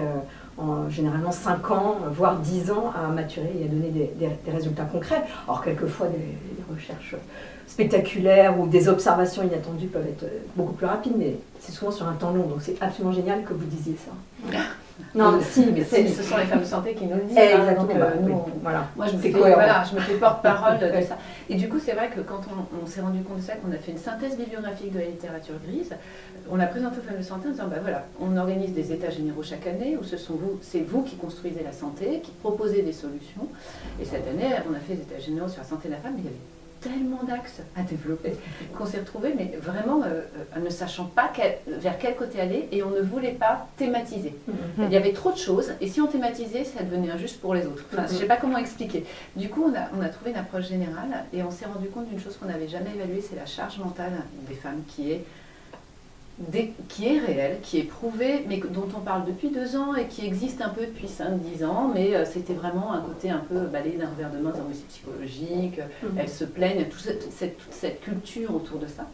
en, 0.58 0.88
généralement 0.90 1.32
5 1.32 1.72
ans, 1.72 1.98
voire 2.12 2.38
10 2.38 2.72
ans 2.72 2.92
à 2.96 3.08
maturer 3.08 3.52
et 3.60 3.66
à 3.66 3.68
donner 3.68 3.90
des, 3.90 4.52
résultats 4.52 4.86
concrets. 4.86 5.24
Alors, 5.48 5.64
quelquefois, 5.64 6.08
des 6.08 6.74
recherches 6.74 7.16
spectaculaires 7.72 8.60
ou 8.60 8.68
des 8.68 8.90
observations 8.90 9.44
inattendues 9.44 9.88
peuvent 9.88 10.08
être 10.08 10.26
beaucoup 10.56 10.74
plus 10.74 10.86
rapides, 10.86 11.16
mais 11.18 11.38
c'est 11.60 11.72
souvent 11.72 11.92
sur 11.92 12.08
un 12.08 12.14
temps 12.14 12.32
long. 12.32 12.46
Donc 12.48 12.62
c'est 12.62 12.76
absolument 12.82 13.14
génial 13.14 13.44
que 13.44 13.54
vous 13.54 13.66
disiez 13.66 13.96
ça. 13.96 14.58
Non, 15.14 15.40
si, 15.42 15.66
mais 15.74 15.84
ce 15.84 16.24
sont 16.24 16.38
les 16.38 16.46
femmes 16.46 16.62
de 16.62 16.66
santé 16.66 16.94
qui 16.94 17.06
nous 17.06 17.16
le 17.16 17.24
disent. 17.24 17.38
Hein, 17.38 17.60
Exactement. 17.60 18.06
Euh, 18.06 18.30
bah, 18.30 18.46
voilà. 18.62 18.88
Moi, 18.96 19.08
je 19.08 19.18
me, 19.18 19.22
fais, 19.22 19.30
voilà, 19.30 19.84
je 19.84 19.96
me 19.96 20.02
fais 20.02 20.14
porte-parole 20.14 20.80
de 20.80 21.02
ça. 21.08 21.18
Et 21.50 21.56
du 21.56 21.68
coup, 21.68 21.80
c'est 21.80 21.94
vrai 21.94 22.10
que 22.10 22.22
quand 22.22 22.42
on, 22.82 22.86
s'est 22.86 23.02
rendu 23.02 23.22
compte 23.24 23.38
de 23.38 23.42
ça, 23.42 23.54
qu'on 23.56 23.72
a 23.72 23.78
fait 23.78 23.92
une 23.92 23.98
synthèse 23.98 24.38
bibliographique 24.38 24.94
de 24.94 25.00
la 25.00 25.06
littérature 25.06 25.56
grise, 25.68 25.94
on 26.50 26.56
l'a 26.56 26.68
présenté 26.68 26.98
aux 27.00 27.02
femmes 27.02 27.18
de 27.18 27.24
santé 27.24 27.48
en 27.48 27.52
disant, 27.52 27.68
bah 27.68 27.78
voilà, 27.82 28.06
on 28.20 28.36
organise 28.38 28.74
des 28.74 28.92
états 28.92 29.10
généraux 29.10 29.44
chaque 29.44 29.68
année 29.68 29.98
où 30.00 30.04
ce 30.04 30.18
sont 30.18 30.34
vous, 30.36 30.60
c'est 30.62 30.82
vous 30.82 31.04
qui 31.04 31.16
construisez 31.16 31.64
la 31.64 31.74
santé, 31.74 32.22
qui 32.24 32.32
proposez 32.32 32.82
des 32.82 32.94
solutions. 32.94 33.48
Et 34.02 34.06
cette 34.06 34.28
année, 34.28 34.56
on 34.70 34.74
a 34.76 34.80
fait 34.80 34.96
des 34.96 35.04
états 35.04 35.20
généraux 35.20 35.50
sur 35.50 35.62
la 35.62 35.68
santé 35.68 35.88
de 35.88 35.94
la 35.94 36.00
femme, 36.00 36.14
mais 36.16 36.22
il 36.22 36.26
y 36.26 36.30
avait 36.30 36.51
tellement 36.82 37.24
d'axes 37.24 37.62
à 37.76 37.84
développer 37.84 38.34
qu'on 38.76 38.86
s'est 38.86 39.00
retrouvé, 39.00 39.34
mais 39.38 39.58
vraiment 39.62 40.04
euh, 40.04 40.22
euh, 40.56 40.60
ne 40.60 40.70
sachant 40.70 41.06
pas 41.06 41.32
vers 41.68 41.98
quel 41.98 42.16
côté 42.16 42.42
aller 42.42 42.68
et 42.72 42.84
on 42.84 42.90
ne 42.90 43.02
voulait 43.02 43.34
pas 43.34 43.68
thématiser. 43.78 44.36
Mhm. 44.48 44.86
Il 44.88 44.92
y 44.92 44.98
avait 44.98 45.14
trop 45.14 45.32
de 45.32 45.38
choses 45.38 45.74
et 45.80 45.88
si 45.88 46.02
on 46.02 46.08
thématisait, 46.08 46.64
ça 46.64 46.84
devenait 46.84 47.12
injuste 47.12 47.40
pour 47.40 47.54
les 47.54 47.66
autres. 47.66 47.86
Enfin, 47.94 48.06
Je 48.08 48.14
ne 48.14 48.20
sais 48.20 48.26
pas 48.26 48.38
comment 48.38 48.58
expliquer. 48.58 49.06
Du 49.36 49.50
coup, 49.50 49.64
on 49.72 49.76
a, 49.76 49.90
on 49.98 50.02
a 50.02 50.10
trouvé 50.10 50.32
une 50.32 50.38
approche 50.38 50.68
générale 50.68 51.26
et 51.34 51.44
on 51.44 51.52
s'est 51.52 51.66
rendu 51.66 51.88
compte 51.90 52.10
d'une 52.10 52.20
chose 52.20 52.38
qu'on 52.38 52.48
n'avait 52.48 52.68
jamais 52.68 52.90
évaluée, 52.96 53.22
c'est 53.22 53.36
la 53.36 53.46
charge 53.46 53.78
mentale 53.78 54.14
des 54.48 54.56
femmes 54.56 54.82
qui 54.88 55.12
est 55.12 55.24
qui 56.88 57.08
est 57.08 57.20
réel, 57.20 57.60
qui 57.62 57.80
est 57.80 57.84
prouvé, 57.84 58.46
mais 58.48 58.58
dont 58.58 58.88
on 58.96 59.00
parle 59.00 59.26
depuis 59.26 59.50
deux 59.50 59.76
ans 59.76 59.96
et 59.96 60.08
qui 60.08 60.26
existe 60.26 60.62
un 60.62 60.70
peu 60.70 60.82
depuis 60.82 61.08
5-10 61.08 61.66
ans, 61.66 61.92
mais 61.94 62.16
euh, 62.16 62.26
c'était 62.26 62.54
vraiment 62.54 62.94
un 62.94 63.02
côté 63.02 63.30
un 63.30 63.40
peu 63.40 63.62
balayé 63.62 63.98
d'un 63.98 64.10
revers 64.10 64.32
de 64.32 64.38
main, 64.40 64.54
c'est 64.74 64.88
psychologique, 64.88 65.80
mmh. 65.80 66.18
elles 66.18 66.30
se 66.30 66.46
plaignent, 66.46 66.86
cette, 66.98 67.58
toute 67.58 67.74
cette 67.74 68.02
culture 68.02 68.56
autour 68.56 68.80
de 68.80 68.88
ça. 68.88 69.08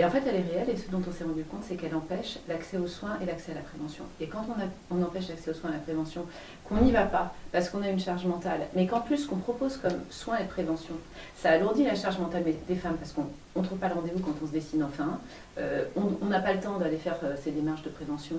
Et 0.00 0.04
en 0.06 0.08
fait, 0.08 0.22
elle 0.26 0.36
est 0.36 0.54
réelle 0.54 0.70
et 0.70 0.78
ce 0.78 0.90
dont 0.90 1.02
on 1.06 1.12
s'est 1.12 1.24
rendu 1.24 1.44
compte, 1.44 1.60
c'est 1.68 1.74
qu'elle 1.74 1.94
empêche 1.94 2.38
l'accès 2.48 2.78
aux 2.78 2.86
soins 2.86 3.18
et 3.22 3.26
l'accès 3.26 3.52
à 3.52 3.56
la 3.56 3.60
prévention. 3.60 4.04
Et 4.18 4.28
quand 4.28 4.46
on, 4.48 4.96
on 4.96 5.02
empêche 5.02 5.28
l'accès 5.28 5.50
aux 5.50 5.54
soins 5.54 5.68
et 5.68 5.74
à 5.74 5.76
la 5.76 5.82
prévention, 5.82 6.24
qu'on 6.66 6.76
n'y 6.76 6.90
va 6.90 7.02
pas 7.02 7.34
parce 7.52 7.68
qu'on 7.68 7.82
a 7.82 7.88
une 7.90 8.00
charge 8.00 8.24
mentale, 8.24 8.60
mais 8.74 8.86
qu'en 8.86 9.02
plus 9.02 9.26
qu'on 9.26 9.36
propose 9.36 9.76
comme 9.76 9.98
soins 10.08 10.38
et 10.38 10.44
prévention, 10.44 10.94
ça 11.36 11.50
alourdit 11.50 11.84
la 11.84 11.96
charge 11.96 12.18
mentale 12.18 12.44
des 12.66 12.74
femmes 12.76 12.96
parce 12.96 13.12
qu'on 13.12 13.26
ne 13.60 13.62
trouve 13.66 13.76
pas 13.76 13.88
le 13.88 13.94
rendez-vous 13.94 14.20
quand 14.20 14.32
on 14.42 14.46
se 14.46 14.52
dessine 14.52 14.82
enfin, 14.84 15.18
euh, 15.58 15.84
on 15.96 16.26
n'a 16.26 16.40
pas 16.40 16.54
le 16.54 16.60
temps 16.60 16.78
d'aller 16.78 16.96
faire 16.96 17.18
euh, 17.22 17.34
ces 17.38 17.50
démarches 17.50 17.82
de 17.82 17.90
prévention, 17.90 18.38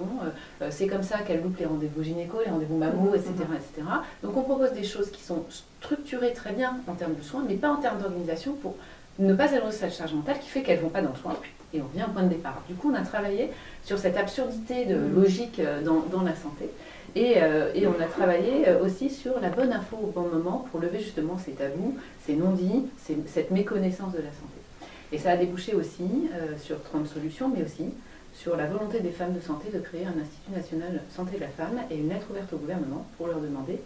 euh, 0.62 0.70
c'est 0.72 0.88
comme 0.88 1.04
ça 1.04 1.20
qu'elle 1.20 1.44
loupe 1.44 1.60
les 1.60 1.68
rendez-vous 1.68 2.02
gynéco, 2.02 2.38
les 2.44 2.50
rendez-vous 2.50 2.78
mammo, 2.78 3.14
etc., 3.14 3.34
etc. 3.54 3.88
Donc 4.24 4.36
on 4.36 4.42
propose 4.42 4.72
des 4.72 4.84
choses 4.84 5.12
qui 5.12 5.22
sont 5.22 5.46
structurées 5.80 6.34
très 6.34 6.54
bien 6.54 6.78
en 6.88 6.96
termes 6.96 7.14
de 7.14 7.22
soins, 7.22 7.44
mais 7.48 7.56
pas 7.56 7.70
en 7.70 7.78
termes 7.78 8.00
d'organisation 8.00 8.54
pour 8.54 8.78
ne 9.22 9.34
pas 9.34 9.54
alourdir 9.54 9.74
cette 9.74 9.94
charge 9.94 10.14
mentale 10.14 10.40
qui 10.40 10.50
fait 10.50 10.64
qu'elles 10.64 10.78
ne 10.78 10.84
vont 10.84 10.90
pas 10.90 11.02
dans 11.02 11.12
le 11.12 11.16
soin 11.16 11.36
Et 11.74 11.82
on 11.82 11.86
revient 11.86 12.06
au 12.08 12.12
point 12.12 12.24
de 12.24 12.30
départ. 12.30 12.62
Du 12.68 12.76
coup, 12.76 12.92
on 12.92 12.96
a 12.96 13.02
travaillé 13.02 13.50
sur 13.84 13.98
cette 13.98 14.18
absurdité 14.18 14.86
de 14.86 14.96
mmh. 14.96 15.16
logique 15.16 15.60
euh, 15.60 15.82
dans, 15.82 16.22
la 16.24 16.36
santé. 16.36 16.70
Euh, 17.18 17.72
et, 17.74 17.88
on 17.88 18.00
a 18.02 18.06
travaillé 18.06 18.66
aussi 18.82 19.10
sur 19.10 19.40
la 19.40 19.50
bonne 19.50 19.74
info 19.74 19.98
au 20.02 20.08
bon 20.08 20.28
moment 20.28 20.66
pour 20.72 20.80
lever 20.80 21.00
justement 21.00 21.38
ces 21.38 21.52
tabous, 21.52 21.98
ces 22.26 22.36
non-dits, 22.36 22.86
cette 23.28 23.52
méconnaissance 23.52 24.14
de 24.14 24.20
la 24.20 24.32
santé. 24.32 24.88
Et 25.12 25.18
ça 25.18 25.32
a 25.32 25.38
débouché 25.38 25.74
aussi 25.74 26.30
sur 26.58 26.82
30 26.82 27.06
solutions, 27.06 27.52
mais 27.54 27.66
aussi 27.66 27.92
sur 28.34 28.56
la 28.56 28.66
volonté 28.66 29.02
des 29.02 29.12
femmes 29.12 29.34
de 29.34 29.42
santé 29.42 29.70
de 29.72 29.80
créer 29.80 30.06
un 30.06 30.20
Institut 30.20 30.52
national 30.56 31.02
santé 31.16 31.36
de 31.36 31.42
la 31.42 31.50
femme 31.50 31.80
et 31.90 31.98
une 31.98 32.10
lettre 32.10 32.28
ouverte 32.30 32.52
au 32.54 32.58
gouvernement 32.58 33.06
pour 33.18 33.28
leur 33.28 33.40
demander 33.40 33.82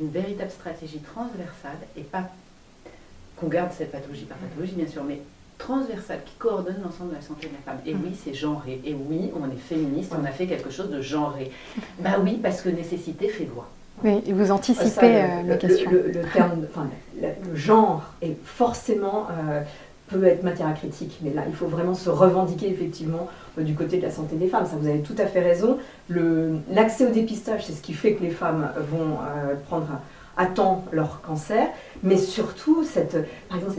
une 0.00 0.10
véritable 0.10 0.50
stratégie 0.50 1.00
transversale 1.00 1.78
et 1.96 2.02
pas 2.02 2.30
qu'on 3.40 3.48
garde 3.48 3.70
cette 3.72 3.90
pathologie 3.90 4.24
par 4.24 4.36
pathologie, 4.38 4.74
bien 4.74 4.86
sûr, 4.86 5.02
mais 5.04 5.20
transversale 5.58 6.20
qui 6.24 6.34
coordonne 6.38 6.80
l'ensemble 6.82 7.10
de 7.10 7.16
la 7.16 7.22
santé 7.22 7.46
de 7.46 7.52
la 7.52 7.72
femme. 7.72 7.80
Et 7.86 7.94
oui, 7.94 8.16
c'est 8.22 8.34
genré. 8.34 8.80
Et 8.84 8.94
oui, 8.94 9.30
on 9.34 9.46
est 9.50 9.58
féministe, 9.58 10.12
on 10.20 10.24
a 10.24 10.30
fait 10.30 10.46
quelque 10.46 10.70
chose 10.70 10.90
de 10.90 11.00
genré. 11.00 11.50
Bah 12.00 12.16
oui, 12.22 12.40
parce 12.42 12.62
que 12.62 12.68
nécessité 12.70 13.28
fait 13.28 13.44
loi. 13.44 13.68
Oui, 14.02 14.22
et 14.26 14.32
vous 14.32 14.50
anticipez 14.50 15.22
euh, 15.22 15.56
question. 15.58 15.90
Le, 15.90 16.22
terme, 16.32 16.64
enfin, 16.70 16.88
le, 17.20 17.54
genre 17.54 18.02
est 18.22 18.36
forcément 18.42 19.26
euh, 19.30 19.60
peut 20.08 20.24
être 20.24 20.42
matière 20.42 20.68
à 20.68 20.72
critique, 20.72 21.18
mais 21.22 21.34
là, 21.34 21.42
il 21.46 21.54
faut 21.54 21.66
vraiment 21.66 21.94
se 21.94 22.08
revendiquer 22.08 22.70
effectivement 22.70 23.28
euh, 23.58 23.62
du 23.62 23.74
côté 23.74 23.98
de 23.98 24.02
la 24.02 24.10
santé 24.10 24.36
des 24.36 24.48
femmes. 24.48 24.64
Ça, 24.64 24.76
vous 24.80 24.88
avez 24.88 25.02
tout 25.02 25.16
à 25.18 25.26
fait 25.26 25.40
raison. 25.40 25.76
L'accès 26.08 27.06
au 27.06 27.10
dépistage, 27.10 27.66
c'est 27.66 27.74
ce 27.74 27.82
qui 27.82 27.92
fait 27.92 28.14
que 28.14 28.22
les 28.22 28.30
femmes 28.30 28.70
vont 28.90 29.18
prendre 29.68 29.88
attend 30.40 30.84
leur 30.90 31.20
cancer, 31.20 31.68
mais 32.02 32.16
surtout 32.16 32.82
cette, 32.82 33.16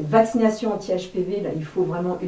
vaccination 0.07 0.73
anti-HPV, 0.73 1.43
il 1.55 1.65
faut 1.65 1.81
vraiment, 1.81 2.19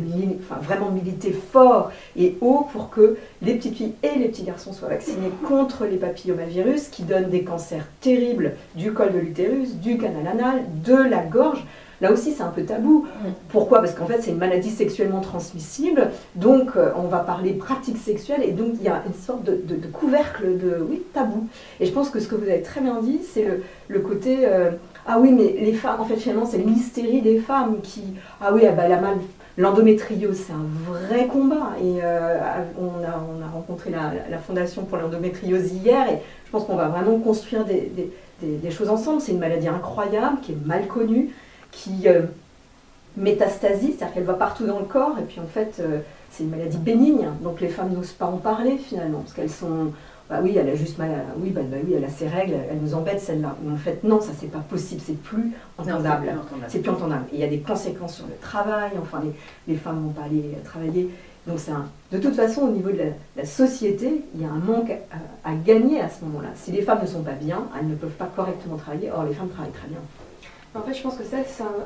vraiment 0.61 0.89
militer 0.89 1.31
fort 1.31 1.91
et 2.17 2.35
haut 2.41 2.67
pour 2.71 2.89
que 2.89 3.17
les 3.43 3.53
petites 3.55 3.75
filles 3.75 3.93
et 4.01 4.17
les 4.17 4.29
petits 4.29 4.43
garçons 4.43 4.73
soient 4.73 4.89
vaccinés 4.89 5.29
contre 5.47 5.85
les 5.85 5.97
papillomavirus 5.97 6.87
qui 6.87 7.03
donnent 7.03 7.29
des 7.29 7.43
cancers 7.43 7.85
terribles 8.01 8.53
du 8.75 8.91
col 8.91 9.13
de 9.13 9.19
l'utérus, 9.19 9.75
du 9.75 9.97
canal 9.97 10.25
anal, 10.25 10.63
de 10.83 10.95
la 10.95 11.21
gorge. 11.21 11.63
Là 12.03 12.11
aussi, 12.11 12.33
c'est 12.33 12.43
un 12.43 12.49
peu 12.49 12.63
tabou. 12.63 13.07
Pourquoi? 13.47 13.79
Parce 13.79 13.93
qu'en 13.93 14.05
fait, 14.05 14.21
c'est 14.21 14.31
une 14.31 14.37
maladie 14.37 14.69
sexuellement 14.71 15.21
transmissible. 15.21 16.09
Donc, 16.35 16.75
euh, 16.75 16.91
on 16.97 17.03
va 17.03 17.19
parler 17.19 17.53
pratique 17.53 17.97
sexuelle. 17.97 18.41
Et 18.43 18.51
donc, 18.51 18.73
il 18.73 18.83
y 18.83 18.89
a 18.89 19.03
une 19.07 19.13
sorte 19.13 19.45
de, 19.45 19.87
couvercle 19.93 20.57
de 20.57 20.85
oui, 20.89 21.01
tabou. 21.13 21.47
Et 21.79 21.85
je 21.85 21.93
pense 21.93 22.09
que 22.09 22.19
ce 22.19 22.27
que 22.27 22.35
vous 22.35 22.43
avez 22.43 22.61
très 22.61 22.81
bien 22.81 23.01
dit, 23.01 23.21
c'est 23.23 23.47
le, 23.87 23.99
côté. 24.01 24.39
Euh, 24.41 24.71
ah 25.07 25.17
oui, 25.17 25.31
mais 25.31 25.55
les 25.63 25.71
femmes, 25.71 26.01
en 26.01 26.03
fait, 26.03 26.17
finalement, 26.17 26.45
c'est 26.45 26.57
l'hystérie 26.57 27.21
des 27.21 27.39
femmes 27.39 27.77
qui. 27.81 28.03
Ah 28.41 28.51
oui, 28.53 28.63
ah 28.67 28.73
bah, 28.73 28.89
la 28.89 28.99
mal. 28.99 29.15
L'endométriose, 29.57 30.35
c'est 30.35 30.51
un 30.51 30.65
vrai 30.91 31.27
combat. 31.27 31.69
Et 31.81 32.03
euh, 32.03 32.37
on, 32.77 33.01
a, 33.01 33.23
on, 33.33 33.41
a, 33.41 33.47
rencontré 33.47 33.91
la, 33.91 34.37
Fondation 34.39 34.83
pour 34.83 34.97
l'endométriose 34.97 35.71
hier. 35.71 36.09
Et 36.09 36.17
je 36.45 36.51
pense 36.51 36.65
qu'on 36.65 36.75
va 36.75 36.89
vraiment 36.89 37.17
construire 37.19 37.63
des, 37.63 37.89
des 38.41 38.71
choses 38.71 38.89
ensemble. 38.89 39.21
C'est 39.21 39.31
une 39.31 39.39
maladie 39.39 39.69
incroyable 39.69 40.41
qui 40.41 40.51
est 40.51 40.65
mal 40.65 40.87
connue 40.87 41.29
qui 41.73 42.07
euh, 42.07 42.21
métastasie, 43.17 43.93
c'est-à-dire 43.97 44.13
qu'elle 44.13 44.23
va 44.23 44.33
partout 44.33 44.65
dans 44.65 44.79
le 44.79 44.85
corps, 44.85 45.17
et 45.19 45.23
puis 45.23 45.39
en 45.39 45.47
fait, 45.47 45.77
euh, 45.79 45.99
c'est 46.31 46.43
une 46.43 46.49
maladie 46.49 46.77
bénigne, 46.77 47.29
donc 47.41 47.61
les 47.61 47.67
femmes 47.67 47.91
n'osent 47.91 48.11
pas 48.11 48.25
en 48.25 48.37
parler 48.37 48.77
finalement, 48.77 49.19
parce 49.19 49.33
qu'elles 49.33 49.49
sont. 49.49 49.91
Bah 50.29 50.39
oui, 50.41 50.57
elle 50.57 50.69
a 50.69 50.75
juste 50.75 50.97
mal 50.97 51.11
à, 51.11 51.37
oui, 51.37 51.49
bah, 51.49 51.61
bah, 51.69 51.75
oui, 51.85 51.93
elle 51.97 52.05
a 52.05 52.09
ses 52.09 52.29
règles, 52.29 52.53
elle 52.71 52.77
nous 52.77 52.95
embête 52.95 53.19
celle-là. 53.19 53.57
Mais 53.61 53.73
en 53.73 53.77
fait, 53.77 54.05
non, 54.05 54.21
ça 54.21 54.31
c'est 54.39 54.49
pas 54.49 54.59
possible, 54.59 55.01
c'est 55.05 55.21
plus 55.21 55.51
entendable. 55.77 56.33
C'est 56.69 56.79
plus 56.79 56.91
entendable. 56.91 57.25
Et 57.33 57.35
il 57.35 57.39
y 57.41 57.43
a 57.43 57.49
des 57.49 57.59
conséquences 57.59 58.15
sur 58.15 58.25
le 58.25 58.35
travail, 58.41 58.91
enfin, 59.01 59.21
les, 59.67 59.75
femmes 59.75 60.01
vont 60.01 60.13
pas 60.13 60.23
aller 60.23 60.57
travailler. 60.63 61.09
Donc 61.45 61.59
c'est 61.59 61.71
un... 61.71 61.87
De 62.13 62.19
toute 62.19 62.35
façon, 62.35 62.61
au 62.61 62.71
niveau 62.71 62.89
de 62.89 62.99
la, 63.35 63.45
société, 63.45 64.23
il 64.33 64.41
y 64.41 64.45
a 64.45 64.49
un 64.49 64.59
manque 64.59 64.91
à, 65.11 65.49
à 65.49 65.55
gagner 65.55 65.99
à 65.99 66.07
ce 66.07 66.23
moment-là. 66.23 66.49
Si 66.55 66.71
les 66.71 66.83
femmes 66.83 67.01
ne 67.01 67.07
sont 67.07 67.21
pas 67.21 67.33
bien, 67.33 67.67
elles 67.77 67.89
ne 67.89 67.95
peuvent 67.95 68.09
pas 68.11 68.29
correctement 68.33 68.77
travailler. 68.77 69.11
Or, 69.11 69.25
les 69.25 69.33
femmes 69.33 69.49
travaillent 69.49 69.73
très 69.73 69.89
bien. 69.89 69.99
En 70.75 70.81
fait, 70.81 70.93
je 70.95 71.03
pense 71.03 71.15
que 71.15 71.23
ça, 71.23 71.37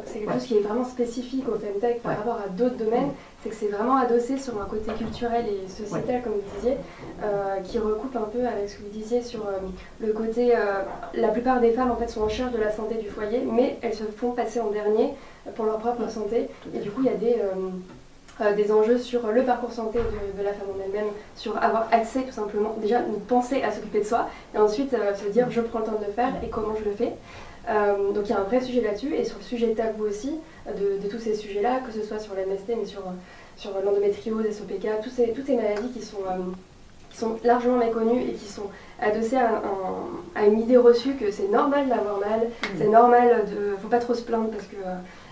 c'est 0.05 0.19
quelque 0.19 0.33
chose 0.33 0.45
qui 0.45 0.57
est 0.57 0.61
vraiment 0.61 0.85
spécifique 0.85 1.43
au 1.49 1.55
Femtech 1.55 2.01
par 2.01 2.17
rapport 2.17 2.39
à 2.43 2.47
d'autres 2.47 2.77
domaines. 2.77 3.09
C'est 3.43 3.49
que 3.49 3.55
c'est 3.55 3.67
vraiment 3.67 3.97
adossé 3.97 4.37
sur 4.37 4.61
un 4.61 4.65
côté 4.65 4.93
culturel 4.93 5.45
et 5.45 5.67
sociétal, 5.67 6.21
comme 6.23 6.33
vous 6.33 6.55
disiez, 6.57 6.77
euh, 7.21 7.59
qui 7.63 7.79
recoupe 7.79 8.15
un 8.15 8.29
peu 8.31 8.47
avec 8.47 8.69
ce 8.69 8.77
que 8.77 8.83
vous 8.83 8.89
disiez 8.89 9.21
sur 9.21 9.41
euh, 9.41 9.59
le 9.99 10.13
côté. 10.13 10.55
Euh, 10.55 10.83
la 11.13 11.27
plupart 11.29 11.59
des 11.59 11.71
femmes, 11.71 11.91
en 11.91 11.97
fait, 11.97 12.07
sont 12.07 12.21
en 12.21 12.29
charge 12.29 12.53
de 12.53 12.59
la 12.59 12.71
santé 12.71 12.95
du 12.95 13.09
foyer, 13.09 13.43
mais 13.45 13.77
elles 13.81 13.93
se 13.93 14.05
font 14.05 14.31
passer 14.31 14.61
en 14.61 14.71
dernier 14.71 15.13
pour 15.55 15.65
leur 15.65 15.79
propre 15.79 16.09
santé. 16.09 16.47
Et 16.73 16.79
du 16.79 16.89
coup, 16.89 17.01
il 17.03 17.07
y 17.07 17.13
a 17.13 17.17
des. 17.17 17.41
Des 18.55 18.71
enjeux 18.71 18.97
sur 18.97 19.31
le 19.31 19.43
parcours 19.43 19.71
santé 19.71 19.99
de, 19.99 20.43
la 20.43 20.53
femme 20.53 20.67
en 20.69 20.83
elle-même, 20.83 21.11
sur 21.35 21.57
avoir 21.57 21.87
accès 21.91 22.21
tout 22.21 22.33
simplement, 22.33 22.75
déjà 22.79 23.01
nous 23.01 23.19
penser 23.19 23.63
à 23.63 23.71
s'occuper 23.71 23.99
de 23.99 24.05
soi, 24.05 24.29
et 24.53 24.57
ensuite 24.57 24.91
se 24.91 25.27
dire 25.29 25.49
je 25.49 25.61
prends 25.61 25.79
le 25.79 25.85
temps 25.85 25.99
de 25.99 26.05
le 26.05 26.11
faire 26.11 26.33
et 26.43 26.49
comment 26.49 26.75
je 26.77 26.87
le 26.87 26.95
fais. 26.95 27.13
Euh, 27.69 28.11
donc 28.13 28.25
il 28.25 28.29
y 28.29 28.33
a 28.33 28.39
un 28.39 28.43
vrai 28.43 28.61
sujet 28.61 28.81
là-dessus, 28.81 29.13
et 29.13 29.25
sur 29.25 29.37
le 29.37 29.43
sujet 29.43 29.73
tabou 29.73 30.05
aussi, 30.05 30.31
de, 30.67 31.07
tous 31.07 31.19
ces 31.19 31.35
sujets-là, 31.35 31.79
que 31.85 31.91
ce 31.91 32.05
soit 32.05 32.19
sur 32.19 32.33
l'MST, 32.33 32.77
mais 32.77 32.85
sur, 32.85 33.03
sur 33.55 33.71
l'endométriose, 33.83 34.45
SOPK, 34.51 35.01
tous 35.03 35.09
ces, 35.09 35.33
toutes 35.33 35.47
ces 35.47 35.55
maladies 35.55 35.89
qui 35.89 36.01
sont, 36.01 36.21
euh, 36.27 36.37
qui 37.09 37.17
sont 37.17 37.37
largement 37.43 37.77
méconnues 37.77 38.21
et 38.21 38.33
qui 38.33 38.47
sont 38.47 38.69
adossées 39.01 39.37
à, 39.37 39.61
à 40.35 40.45
une 40.45 40.61
idée 40.61 40.77
reçue 40.77 41.15
que 41.15 41.31
c'est 41.31 41.49
normal 41.49 41.89
d'avoir 41.89 42.19
mal, 42.19 42.39
mmh. 42.39 42.65
c'est 42.77 42.87
normal 42.87 43.45
de... 43.49 43.75
faut 43.81 43.89
pas 43.89 43.99
trop 43.99 44.13
se 44.13 44.23
plaindre 44.23 44.49
parce 44.49 44.67
que... 44.67 44.77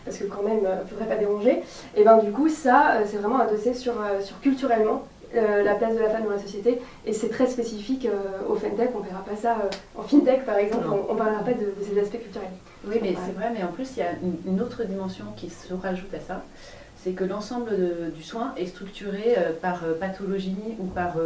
parce 0.05 0.17
que 0.17 0.25
quand 0.25 0.43
même, 0.43 0.59
il 0.62 0.83
ne 0.83 0.88
faudrait 0.88 1.07
pas 1.07 1.15
déranger. 1.15 1.63
Et 1.97 2.03
bien 2.03 2.17
du 2.19 2.31
coup, 2.31 2.47
ça, 2.47 3.00
c'est 3.05 3.17
vraiment 3.17 3.39
adossé 3.39 3.74
sur, 3.74 3.93
sur 4.21 4.39
culturellement 4.39 5.03
euh, 5.35 5.63
la 5.63 5.75
place 5.75 5.93
de 5.95 6.00
la 6.00 6.09
femme 6.09 6.24
dans 6.24 6.29
la 6.29 6.39
société. 6.39 6.81
Et 7.05 7.12
c'est 7.12 7.29
très 7.29 7.47
spécifique 7.47 8.05
euh, 8.05 8.47
au 8.47 8.55
FinTech. 8.55 8.91
On 8.95 9.00
ne 9.00 9.05
verra 9.05 9.24
pas 9.24 9.35
ça 9.35 9.57
euh, 9.63 10.00
en 10.00 10.03
FinTech, 10.03 10.45
par 10.45 10.57
exemple. 10.57 10.85
On 10.88 11.13
ne 11.13 11.17
parlera 11.17 11.43
pas 11.43 11.51
de, 11.51 11.74
ces 11.81 12.00
aspects 12.00 12.21
culturels. 12.21 12.50
Oui, 12.88 12.97
mais 13.01 13.15
c'est 13.25 13.33
vrai. 13.33 13.51
Mais 13.53 13.63
en 13.63 13.71
plus, 13.71 13.97
il 13.97 14.00
y 14.00 14.03
a 14.03 14.12
une, 14.45 14.62
autre 14.62 14.83
dimension 14.85 15.25
qui 15.35 15.50
se 15.50 15.74
rajoute 15.74 16.13
à 16.13 16.19
ça. 16.19 16.43
C'est 17.03 17.12
que 17.12 17.24
l'ensemble 17.24 17.75
du 18.15 18.24
soin 18.24 18.53
est 18.57 18.65
structuré 18.65 19.35
par 19.62 19.83
pathologie 20.00 20.55
ou 20.79 20.85
par 20.85 21.17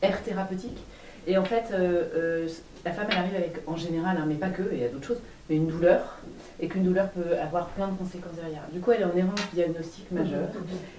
aire 0.00 0.22
thérapeutique. 0.22 0.82
Et 1.26 1.36
en 1.36 1.44
fait, 1.44 1.64
la 2.84 2.92
femme, 2.92 3.06
elle 3.10 3.18
arrive 3.18 3.36
avec, 3.36 3.56
en 3.66 3.76
général, 3.76 4.16
hein, 4.18 4.24
mais 4.26 4.34
pas 4.34 4.48
que, 4.48 4.62
il 4.72 4.80
y 4.80 4.84
a 4.84 4.88
d'autres 4.88 5.06
choses, 5.06 5.20
mais 5.48 5.56
une 5.56 5.66
douleur, 5.66 6.18
et 6.60 6.68
qu'une 6.68 6.84
douleur 6.84 7.08
peut 7.10 7.36
avoir 7.40 7.68
plein 7.68 7.88
de 7.88 7.96
conséquences 7.96 8.34
derrière. 8.34 8.62
Du 8.72 8.80
coup, 8.80 8.92
elle 8.92 9.02
est 9.02 9.04
en 9.04 9.16
errance 9.16 9.40
diagnostique 9.52 10.10
majeure. 10.10 10.48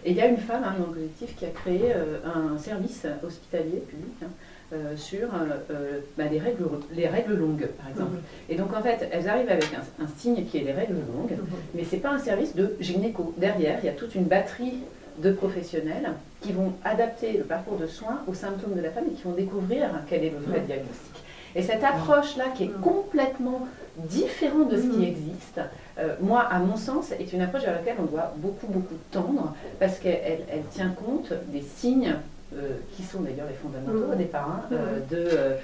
Et 0.06 0.12
il 0.12 0.18
y 0.18 0.22
a 0.22 0.28
une 0.28 0.38
femme 0.38 0.64
hein, 0.64 0.76
dans 0.78 0.88
le 0.88 0.94
collectif 0.94 1.36
qui 1.36 1.46
a 1.46 1.50
créé 1.50 1.94
euh, 1.94 2.18
un 2.26 2.58
service 2.58 3.06
hospitalier 3.26 3.84
public 3.88 4.16
hein, 4.24 4.28
euh, 4.74 4.96
sur 4.96 5.30
euh, 5.34 6.00
bah, 6.18 6.26
les, 6.32 6.40
règles, 6.40 6.64
les 6.94 7.08
règles 7.08 7.36
longues, 7.36 7.68
par 7.78 7.90
exemple. 7.90 8.18
Et 8.50 8.56
donc, 8.56 8.74
en 8.74 8.82
fait, 8.82 9.08
elles 9.12 9.28
arrivent 9.28 9.50
avec 9.50 9.70
un, 10.00 10.08
signe 10.18 10.46
qui 10.46 10.58
est 10.58 10.64
les 10.64 10.74
règles 10.74 10.96
longues, 10.96 11.38
mais 11.76 11.84
ce 11.84 11.96
n'est 11.96 12.02
pas 12.02 12.12
un 12.12 12.20
service 12.20 12.56
de 12.56 12.76
gynéco. 12.80 13.34
Derrière, 13.38 13.80
il 13.82 13.86
y 13.86 13.90
a 13.90 13.94
toute 13.94 14.16
une 14.16 14.26
batterie 14.26 14.80
de 15.20 15.32
professionnels 15.32 16.12
qui 16.42 16.52
vont 16.52 16.74
adapter 16.84 17.34
le 17.38 17.44
parcours 17.44 17.78
de 17.78 17.88
soins 17.88 18.22
aux 18.28 18.34
symptômes 18.34 18.76
de 18.76 18.82
la 18.82 18.90
femme 18.90 19.06
et 19.12 19.14
qui 19.14 19.24
vont 19.24 19.34
découvrir 19.34 19.90
quel 20.10 20.24
est 20.24 20.32
le 20.32 20.40
vrai 20.40 20.62
diagnostic. 20.62 21.13
Et 21.56 21.62
cette 21.62 21.84
approche-là, 21.84 22.46
qui 22.56 22.64
est 22.66 22.82
complètement 22.82 23.68
différente 23.98 24.70
de 24.70 24.78
ce 24.78 24.88
qui 24.88 25.04
existe, 25.04 25.62
euh, 26.00 26.16
moi, 26.20 26.42
à 26.42 26.60
mon 26.60 26.78
sens, 26.78 27.12
est 27.12 27.32
une 27.32 27.42
approche 27.42 27.64
vers 27.64 27.74
laquelle 27.76 27.98
on 28.00 28.06
doit 28.06 28.34
beaucoup, 28.38 28.68
beaucoup 28.68 28.96
tendre, 29.12 29.54
parce 29.80 30.00
qu'elle 30.00 30.42
elle 30.50 30.64
tient 30.72 30.90
compte 30.90 31.32
des 31.52 31.62
signes, 31.62 32.16
euh, 32.56 32.78
qui 32.96 33.04
sont 33.04 33.22
d'ailleurs 33.22 33.48
les 33.48 33.54
fondamentaux 33.56 34.14
au 34.14 34.16
départ, 34.16 34.62
hein, 34.72 34.76
euh, 34.76 35.60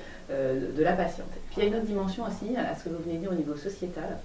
de, 0.67 0.77
de 0.77 0.83
la 0.83 0.93
patiente. 0.93 1.27
Puis 1.49 1.57
il 1.57 1.63
y 1.63 1.65
a 1.65 1.69
une 1.69 1.75
autre 1.75 1.85
dimension 1.85 2.23
aussi, 2.25 2.55
à 2.55 2.75
ce 2.75 2.83
que 2.83 2.89
vous 2.89 3.03
venez 3.03 3.15
de 3.15 3.21
dire 3.21 3.31
au 3.31 3.35
niveau 3.35 3.55
sociétal, 3.55 4.17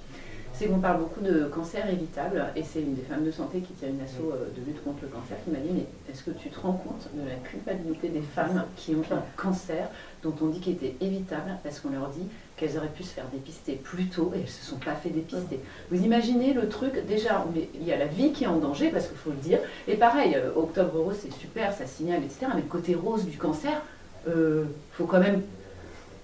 c'est 0.55 0.67
qu'on 0.67 0.79
parle 0.79 1.01
beaucoup 1.01 1.21
de 1.21 1.45
cancer 1.47 1.89
évitable, 1.91 2.45
et 2.55 2.63
c'est 2.63 2.81
une 2.81 2.95
des 2.95 3.03
femmes 3.03 3.25
de 3.25 3.33
santé 3.33 3.59
qui 3.61 3.73
tient 3.73 3.89
une 3.89 4.01
asso 4.01 4.23
de 4.23 4.65
lutte 4.65 4.83
contre 4.85 5.03
le 5.03 5.09
cancer 5.09 5.37
qui 5.45 5.51
m'a 5.51 5.59
dit, 5.59 5.71
mais 5.73 5.87
est-ce 6.11 6.23
que 6.23 6.31
tu 6.31 6.49
te 6.49 6.61
rends 6.61 6.73
compte 6.73 7.09
de 7.13 7.29
la 7.29 7.35
culpabilité 7.37 8.09
des 8.09 8.23
femmes 8.23 8.65
qui 8.77 8.95
ont 8.95 9.03
un 9.11 9.23
cancer 9.37 9.89
dont 10.23 10.35
on 10.41 10.47
dit 10.47 10.61
qu'il 10.61 10.75
était 10.75 10.95
évitable 11.01 11.59
parce 11.65 11.81
qu'on 11.81 11.91
leur 11.91 12.09
dit 12.11 12.27
qu'elles 12.57 12.77
auraient 12.77 12.87
pu 12.87 13.03
se 13.03 13.09
faire 13.09 13.27
dépister 13.33 13.73
plus 13.75 14.07
tôt 14.07 14.31
et 14.33 14.39
elles 14.39 14.45
ne 14.45 14.49
se 14.49 14.65
sont 14.65 14.77
pas 14.77 14.95
fait 14.95 15.11
dépister? 15.11 15.59
Vous 15.91 16.03
imaginez 16.05 16.53
le 16.53 16.69
truc, 16.69 17.05
déjà, 17.07 17.45
il 17.75 17.85
y 17.85 17.93
a 17.93 17.97
la 17.97 18.07
vie 18.07 18.33
qui 18.33 18.45
est 18.45 18.49
en 18.49 18.59
danger, 18.59 18.91
parce 18.91 19.09
qu'il 19.09 19.17
faut 19.17 19.31
le 19.31 19.37
dire, 19.37 19.59
et 19.89 19.97
pareil, 19.97 20.37
euh, 20.37 20.53
Octobre 20.55 21.01
Rose, 21.01 21.17
c'est 21.21 21.33
super, 21.33 21.73
ça 21.73 21.87
signale, 21.87 22.23
etc., 22.23 22.47
mais 22.55 22.63
le 22.63 22.69
côté 22.69 22.95
rose 22.95 23.27
du 23.27 23.37
cancer, 23.37 23.83
il 24.27 24.33
euh, 24.33 24.65
faut 24.93 25.07
quand 25.07 25.21
même... 25.21 25.43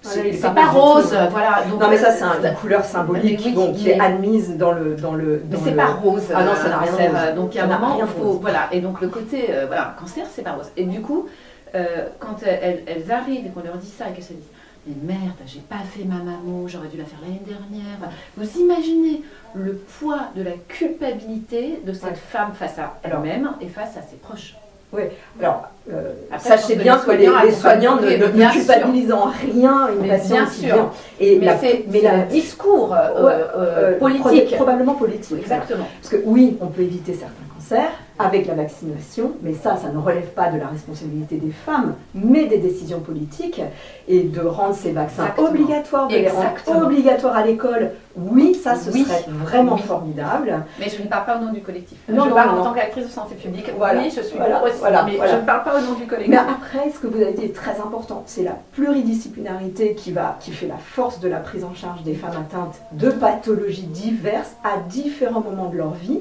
C'est 0.03 0.41
pas, 0.41 0.71
rose, 0.71 1.15
voilà. 1.29 1.63
non, 1.69 1.87
mais 1.87 1.97
ça, 1.97 2.11
c'est 2.11 2.23
une 2.23 2.55
couleur 2.55 2.83
symbolique 2.83 3.37
qui 3.75 3.89
est 3.89 3.99
admise 3.99 4.57
dans 4.57 4.71
le. 4.71 4.95
Dans 4.95 5.13
le 5.13 5.43
mais 5.49 5.57
c'est 5.63 5.75
pas 5.75 5.87
rose. 5.87 6.23
Ah 6.33 6.43
non, 6.43 6.55
ça 6.55 6.69
n'a 6.69 6.79
rien 6.79 7.15
à 7.15 7.31
Donc, 7.31 7.53
il 7.53 7.57
y 7.57 7.61
a 7.61 7.65
un 7.65 7.79
moment, 7.79 7.99
il 7.99 8.07
faut. 8.07 8.39
Voilà. 8.41 8.67
Et 8.71 8.81
donc, 8.81 9.01
le 9.01 9.09
côté. 9.09 9.47
Euh, 9.49 9.65
voilà, 9.67 9.95
cancer, 9.99 10.25
c'est 10.33 10.41
pas 10.41 10.53
rose. 10.53 10.71
Et 10.75 10.85
du 10.85 11.01
coup, 11.01 11.27
euh, 11.75 12.07
quand 12.19 12.37
elles, 12.43 13.11
arrivent 13.11 13.45
et 13.45 13.49
qu'on 13.49 13.63
leur 13.63 13.77
dit 13.77 13.87
ça 13.87 14.09
et 14.09 14.13
qu'elles 14.13 14.23
se 14.23 14.33
disent 14.33 14.49
mais 14.87 15.13
merde, 15.13 15.35
j'ai 15.45 15.59
pas 15.59 15.77
fait 15.77 16.03
ma 16.05 16.15
maman, 16.15 16.67
j'aurais 16.67 16.87
dû 16.87 16.97
la 16.97 17.05
faire 17.05 17.19
l'année 17.21 17.41
dernière. 17.45 17.99
Vous 18.35 18.59
imaginez 18.59 19.21
le 19.53 19.75
poids 19.75 20.29
de 20.35 20.41
la 20.41 20.53
culpabilité 20.67 21.79
de 21.85 21.93
cette 21.93 22.17
femme 22.17 22.53
face 22.53 22.79
à 22.79 22.99
elle-même 23.03 23.51
et 23.61 23.67
face 23.67 23.95
à 23.97 24.01
ses 24.01 24.15
proches. 24.15 24.55
Oui, 24.93 25.03
alors 25.39 25.69
euh, 25.91 26.11
sachez 26.37 26.75
bien 26.75 26.97
que 26.97 27.11
les, 27.11 27.51
soignants 27.53 27.95
ne, 27.95 28.09
ne, 28.09 28.51
culpabilisent 28.51 29.13
en 29.13 29.25
rien 29.25 29.89
une 29.89 30.07
patiente. 30.07 30.49
Bien 30.59 30.69
sûr. 30.69 30.91
Et 31.19 31.39
mais 31.39 31.57
c'est 31.61 31.85
le 31.87 32.29
discours 32.29 32.93
euh, 32.93 33.97
politique. 33.97 34.55
Probablement 34.55 34.95
politique. 34.95 35.39
Exactement. 35.39 35.87
Parce 36.01 36.13
que 36.13 36.21
oui, 36.25 36.57
on 36.59 36.67
peut 36.67 36.81
éviter 36.81 37.13
certains 37.13 37.35
cancers, 37.55 37.91
avec 38.21 38.47
la 38.47 38.55
vaccination, 38.55 39.31
mais 39.41 39.53
ça, 39.53 39.77
ça 39.77 39.89
ne 39.89 39.97
relève 39.97 40.29
pas 40.29 40.49
de 40.51 40.59
la 40.59 40.67
responsabilité 40.67 41.35
des 41.37 41.51
femmes, 41.51 41.95
mais 42.13 42.45
des 42.45 42.57
décisions 42.57 42.99
politiques, 42.99 43.61
et 44.07 44.23
de 44.23 44.41
rendre 44.41 44.75
ces 44.75 44.91
vaccins 44.91 45.33
obligatoires, 45.37 46.07
de 46.07 46.15
les 46.15 46.29
rendre 46.29 46.85
obligatoires 46.85 47.35
à 47.35 47.45
l'école, 47.45 47.91
oui, 48.15 48.55
ça, 48.55 48.75
ce 48.75 48.91
serait 48.91 49.25
vraiment 49.29 49.77
formidable. 49.77 50.63
Mais 50.79 50.89
je 50.89 51.01
ne 51.01 51.07
parle 51.07 51.25
pas 51.25 51.37
au 51.37 51.45
nom 51.45 51.51
du 51.53 51.61
collectif. 51.61 51.97
Non, 52.09 52.25
je 52.25 52.33
parle 52.33 52.59
en 52.59 52.63
tant 52.63 52.73
qu'actrice 52.73 53.05
de 53.05 53.11
santé 53.11 53.35
publique. 53.35 53.71
Voilà, 53.77 54.01
oui, 54.01 54.13
je 54.13 54.21
suis 54.21 54.37
voilà, 54.37 54.61
voilà, 54.79 55.03
mais 55.03 55.13
je 55.13 55.35
ne 55.35 55.41
parle 55.41 55.63
pas 55.63 55.77
au 55.77 55.81
nom 55.81 55.93
du 55.93 56.05
collectif. 56.05 56.29
Mais 56.29 56.37
après, 56.37 56.91
ce 56.93 56.99
que 56.99 57.07
vous 57.07 57.21
avez 57.21 57.33
dit 57.33 57.45
est 57.45 57.55
très 57.55 57.79
important, 57.79 58.23
c'est 58.25 58.43
la 58.43 58.57
pluridisciplinarité 58.73 59.95
qui, 59.95 60.11
va, 60.11 60.37
qui 60.39 60.51
fait 60.51 60.67
la 60.67 60.77
force 60.77 61.19
de 61.19 61.29
la 61.29 61.37
prise 61.37 61.63
en 61.63 61.73
charge 61.73 62.03
des 62.03 62.13
femmes 62.13 62.31
atteintes 62.31 62.81
de 62.91 63.09
pathologies 63.09 63.83
diverses 63.83 64.55
à 64.63 64.77
différents 64.89 65.41
moments 65.41 65.69
de 65.69 65.77
leur 65.77 65.91
vie 65.91 66.19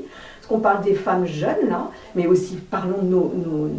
qu'on 0.50 0.58
parle 0.58 0.82
des 0.82 0.94
femmes 0.94 1.26
jeunes, 1.26 1.68
là, 1.68 1.90
mais 2.16 2.26
aussi 2.26 2.56
parlons 2.56 3.02
de 3.02 3.06
nos, 3.06 3.70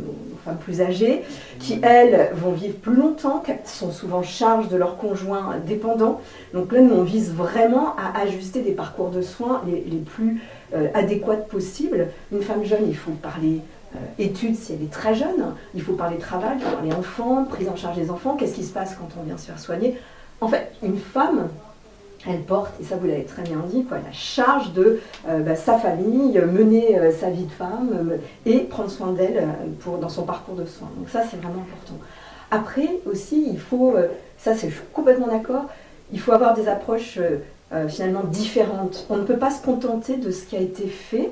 femmes 0.46 0.58
plus 0.58 0.82
âgées, 0.82 1.22
qui, 1.60 1.80
elles, 1.84 2.32
vont 2.34 2.54
vivre 2.54 2.76
plus 2.76 2.96
longtemps, 2.96 3.44
sont 3.66 3.92
souvent 3.92 4.24
charges 4.24 4.70
de 4.70 4.78
leurs 4.78 4.98
conjoints 4.98 5.58
dépendants. 5.68 6.22
Donc 6.54 6.72
là, 6.72 6.80
nous, 6.82 6.96
on 6.96 7.04
vise 7.04 7.34
vraiment 7.34 7.94
à 7.98 8.22
ajuster 8.22 8.62
des 8.62 8.72
parcours 8.72 9.10
de 9.10 9.22
soins 9.22 9.62
les, 9.68 9.98
plus 9.98 10.42
euh, 10.74 10.88
adéquats 10.94 11.36
possibles. 11.36 12.08
Une 12.32 12.42
femme 12.42 12.64
jeune, 12.64 12.88
il 12.88 12.96
faut 12.96 13.12
parler 13.12 13.60
euh, 13.96 14.00
études 14.18 14.56
si 14.56 14.72
elle 14.72 14.82
est 14.82 14.92
très 14.92 15.14
jeune, 15.14 15.54
il 15.76 15.82
faut 15.82 15.94
parler 15.94 16.18
travail, 16.18 16.56
il 16.58 16.64
faut 16.64 16.76
parler 16.76 16.94
enfants, 16.94 17.44
prise 17.44 17.68
en 17.68 17.76
charge 17.76 17.98
des 17.98 18.10
enfants, 18.10 18.38
qu'est-ce 18.38 18.56
qui 18.56 18.64
se 18.64 18.74
passe 18.74 18.96
quand 18.96 19.10
on 19.20 19.24
vient 19.24 19.38
se 19.38 19.48
faire 19.48 19.60
soigner? 19.60 20.00
En 20.40 20.48
fait, 20.48 20.72
une 20.82 20.98
femme, 20.98 21.50
elle 22.28 22.42
porte, 22.42 22.74
et 22.80 22.84
ça 22.84 22.96
vous 22.96 23.08
l'avez 23.08 23.24
très 23.24 23.44
bien 23.44 23.58
dit, 23.68 23.84
quoi, 23.84 23.98
la 23.98 24.12
charge 24.12 24.74
de 24.74 25.00
euh, 25.28 25.40
bah, 25.40 25.56
sa 25.56 25.78
famille, 25.78 26.40
mener 26.40 26.98
euh, 26.98 27.12
sa 27.12 27.30
vie 27.30 27.46
de 27.46 27.52
femme 27.52 27.90
euh, 27.94 28.18
et 28.46 28.60
prendre 28.60 28.92
soin 28.92 29.12
d'elle 29.12 29.48
pour 29.80 29.98
dans 29.98 30.10
son 30.10 30.24
parcours 30.24 30.56
de 30.56 30.66
soins. 30.66 30.90
Donc 30.98 31.10
ça, 31.10 31.24
c'est 31.30 31.38
vraiment 31.38 31.62
important. 31.62 32.00
Après 32.52 32.90
aussi, 33.06 33.46
il 33.50 33.60
faut, 33.60 33.96
ça 34.38 34.56
c'est 34.56 34.70
complètement 34.92 35.28
d'accord, 35.28 35.66
il 36.12 36.20
faut 36.20 36.34
avoir 36.34 36.54
des 36.54 36.68
approches 36.68 37.18
finalement 37.88 38.24
différentes. 38.26 39.06
On 39.10 39.16
ne 39.16 39.24
peut 39.24 39.38
pas 39.38 39.52
se 39.52 39.64
contenter 39.64 40.18
de 40.18 40.32
ce 40.32 40.44
qui 40.44 40.58
a 40.58 40.60
été 40.60 40.88
fait. 40.88 41.32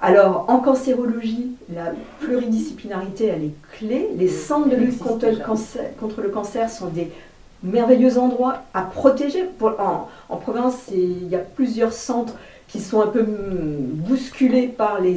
Alors, 0.00 0.46
en 0.48 0.58
cancérologie, 0.58 1.52
la 1.72 1.92
pluridisciplinarité, 2.18 3.26
elle 3.26 3.44
est 3.44 3.54
clé. 3.78 4.08
Les 4.16 4.28
centres 4.28 4.68
de 4.68 4.74
lutte 4.74 4.98
contre 4.98 6.22
le 6.22 6.28
cancer 6.28 6.70
sont 6.70 6.88
des 6.88 7.12
merveilleux 7.62 8.18
endroit 8.18 8.62
à 8.74 8.82
protéger. 8.82 9.44
en, 9.60 10.36
province, 10.36 10.84
il 10.92 11.28
y 11.28 11.34
a 11.34 11.40
plusieurs 11.40 11.92
centres 11.92 12.34
qui 12.68 12.80
sont 12.80 13.00
un 13.00 13.06
peu 13.06 13.22
mm, 13.22 14.02
bousculés 14.06 14.68
par 14.68 15.00
les, 15.00 15.16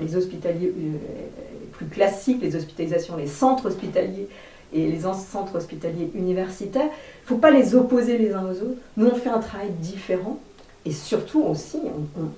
les 0.00 0.16
hospitaliers 0.16 0.72
euh, 0.76 0.96
plus 1.72 1.86
classiques, 1.86 2.42
les 2.42 2.56
hospitalisations, 2.56 3.16
les 3.16 3.26
centres 3.26 3.66
hospitaliers 3.66 4.28
et 4.72 4.86
les 4.86 5.00
centres 5.00 5.56
hospitaliers 5.56 6.10
universitaires. 6.14 6.82
Il 6.82 7.24
ne 7.24 7.28
faut 7.28 7.36
pas 7.36 7.50
les 7.50 7.74
opposer 7.74 8.18
les 8.18 8.32
uns 8.32 8.44
aux 8.44 8.62
autres. 8.62 8.80
Nous, 8.96 9.06
on 9.06 9.14
fait 9.14 9.30
un 9.30 9.38
travail 9.38 9.70
différent. 9.80 10.38
Et 10.84 10.92
surtout 10.92 11.42
aussi, 11.42 11.78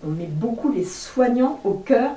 on 0.05 0.09
met 0.09 0.27
beaucoup 0.27 0.73
les 0.73 0.85
soignants 0.85 1.61
au 1.63 1.75
cœur 1.75 2.11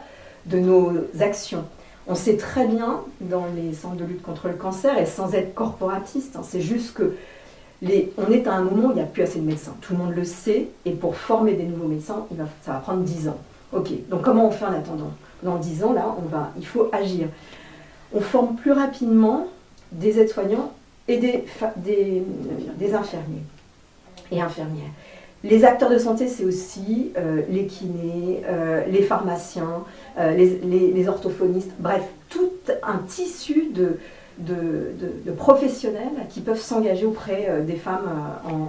de 0.45 0.57
nos 0.57 0.91
actions. 1.19 1.65
On 2.07 2.15
sait 2.15 2.35
très 2.35 2.67
bien 2.67 3.01
dans 3.21 3.45
les 3.55 3.73
centres 3.73 3.95
de 3.95 4.03
lutte 4.03 4.21
contre 4.21 4.47
le 4.47 4.55
cancer, 4.55 4.97
et 4.97 5.05
sans 5.05 5.33
être 5.33 5.53
corporatiste, 5.53 6.35
hein, 6.35 6.41
c'est 6.43 6.61
juste 6.61 6.93
que 6.93 7.15
les, 7.81 8.11
on 8.17 8.31
est 8.31 8.47
à 8.47 8.53
un 8.55 8.61
moment 8.61 8.89
où 8.89 8.91
il 8.91 8.95
n'y 8.95 9.01
a 9.01 9.05
plus 9.05 9.23
assez 9.23 9.39
de 9.39 9.45
médecins. 9.45 9.75
Tout 9.81 9.93
le 9.93 9.99
monde 9.99 10.13
le 10.13 10.23
sait, 10.23 10.67
et 10.85 10.91
pour 10.91 11.15
former 11.15 11.53
des 11.53 11.63
nouveaux 11.63 11.87
médecins, 11.87 12.25
ça 12.61 12.73
va 12.73 12.79
prendre 12.79 13.01
10 13.03 13.29
ans. 13.29 13.37
Ok, 13.71 13.89
donc 14.09 14.21
comment 14.21 14.47
on 14.47 14.51
fait 14.51 14.65
en 14.65 14.73
attendant? 14.73 15.11
Dans 15.41 15.57
10 15.57 15.83
ans, 15.83 15.93
là, 15.93 16.15
on 16.21 16.27
va, 16.27 16.51
il 16.57 16.65
faut 16.65 16.89
agir. 16.91 17.27
On 18.13 18.21
forme 18.21 18.55
plus 18.55 18.71
rapidement 18.71 19.47
des 19.91 20.19
aides-soignants 20.19 20.71
et 21.07 21.17
des, 21.17 21.45
des 21.77 22.93
infirmiers 22.93 23.43
et 24.31 24.41
infirmières. 24.41 24.91
Les 25.43 25.65
acteurs 25.65 25.89
de 25.89 25.97
santé, 25.97 26.29
c'est 26.29 26.45
aussi 26.45 27.11
euh, 27.17 27.41
les 27.49 27.65
kinés, 27.65 28.43
euh, 28.47 28.85
les 28.85 29.01
pharmaciens, 29.01 29.83
euh, 30.17 30.33
les, 30.33 31.07
orthophonistes, 31.09 31.71
bref, 31.79 32.03
tout 32.29 32.51
un 32.81 32.99
tissu 32.99 33.71
de, 33.73 33.99
professionnels 35.35 36.27
qui 36.29 36.39
peuvent 36.39 36.61
s'engager 36.61 37.05
auprès 37.05 37.61
des 37.67 37.75
femmes 37.75 38.09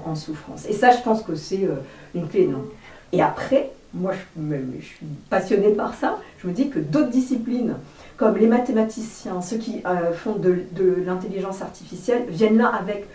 en, 0.04 0.14
souffrance. 0.14 0.66
Et 0.68 0.72
ça, 0.72 0.90
je 0.90 1.00
pense 1.02 1.22
que 1.22 1.36
c'est 1.36 1.68
une 2.14 2.28
clé 2.28 2.42
énorme. 2.42 2.66
Et 3.12 3.22
après, 3.22 3.70
moi, 3.94 4.12
je, 4.36 4.84
suis 4.84 5.06
passionnée 5.30 5.70
par 5.70 5.94
ça, 5.94 6.18
je 6.38 6.48
me 6.48 6.52
dis 6.52 6.68
que 6.68 6.80
d'autres 6.80 7.10
disciplines, 7.10 7.76
comme 8.16 8.36
les 8.36 8.46
mathématiciens, 8.46 9.40
ceux 9.40 9.56
qui 9.56 9.82
font 10.14 10.34
de 10.34 11.04
l'intelligence 11.06 11.62
artificielle, 11.62 12.24
viennent 12.28 12.58
là 12.58 12.68
avec 12.68 13.06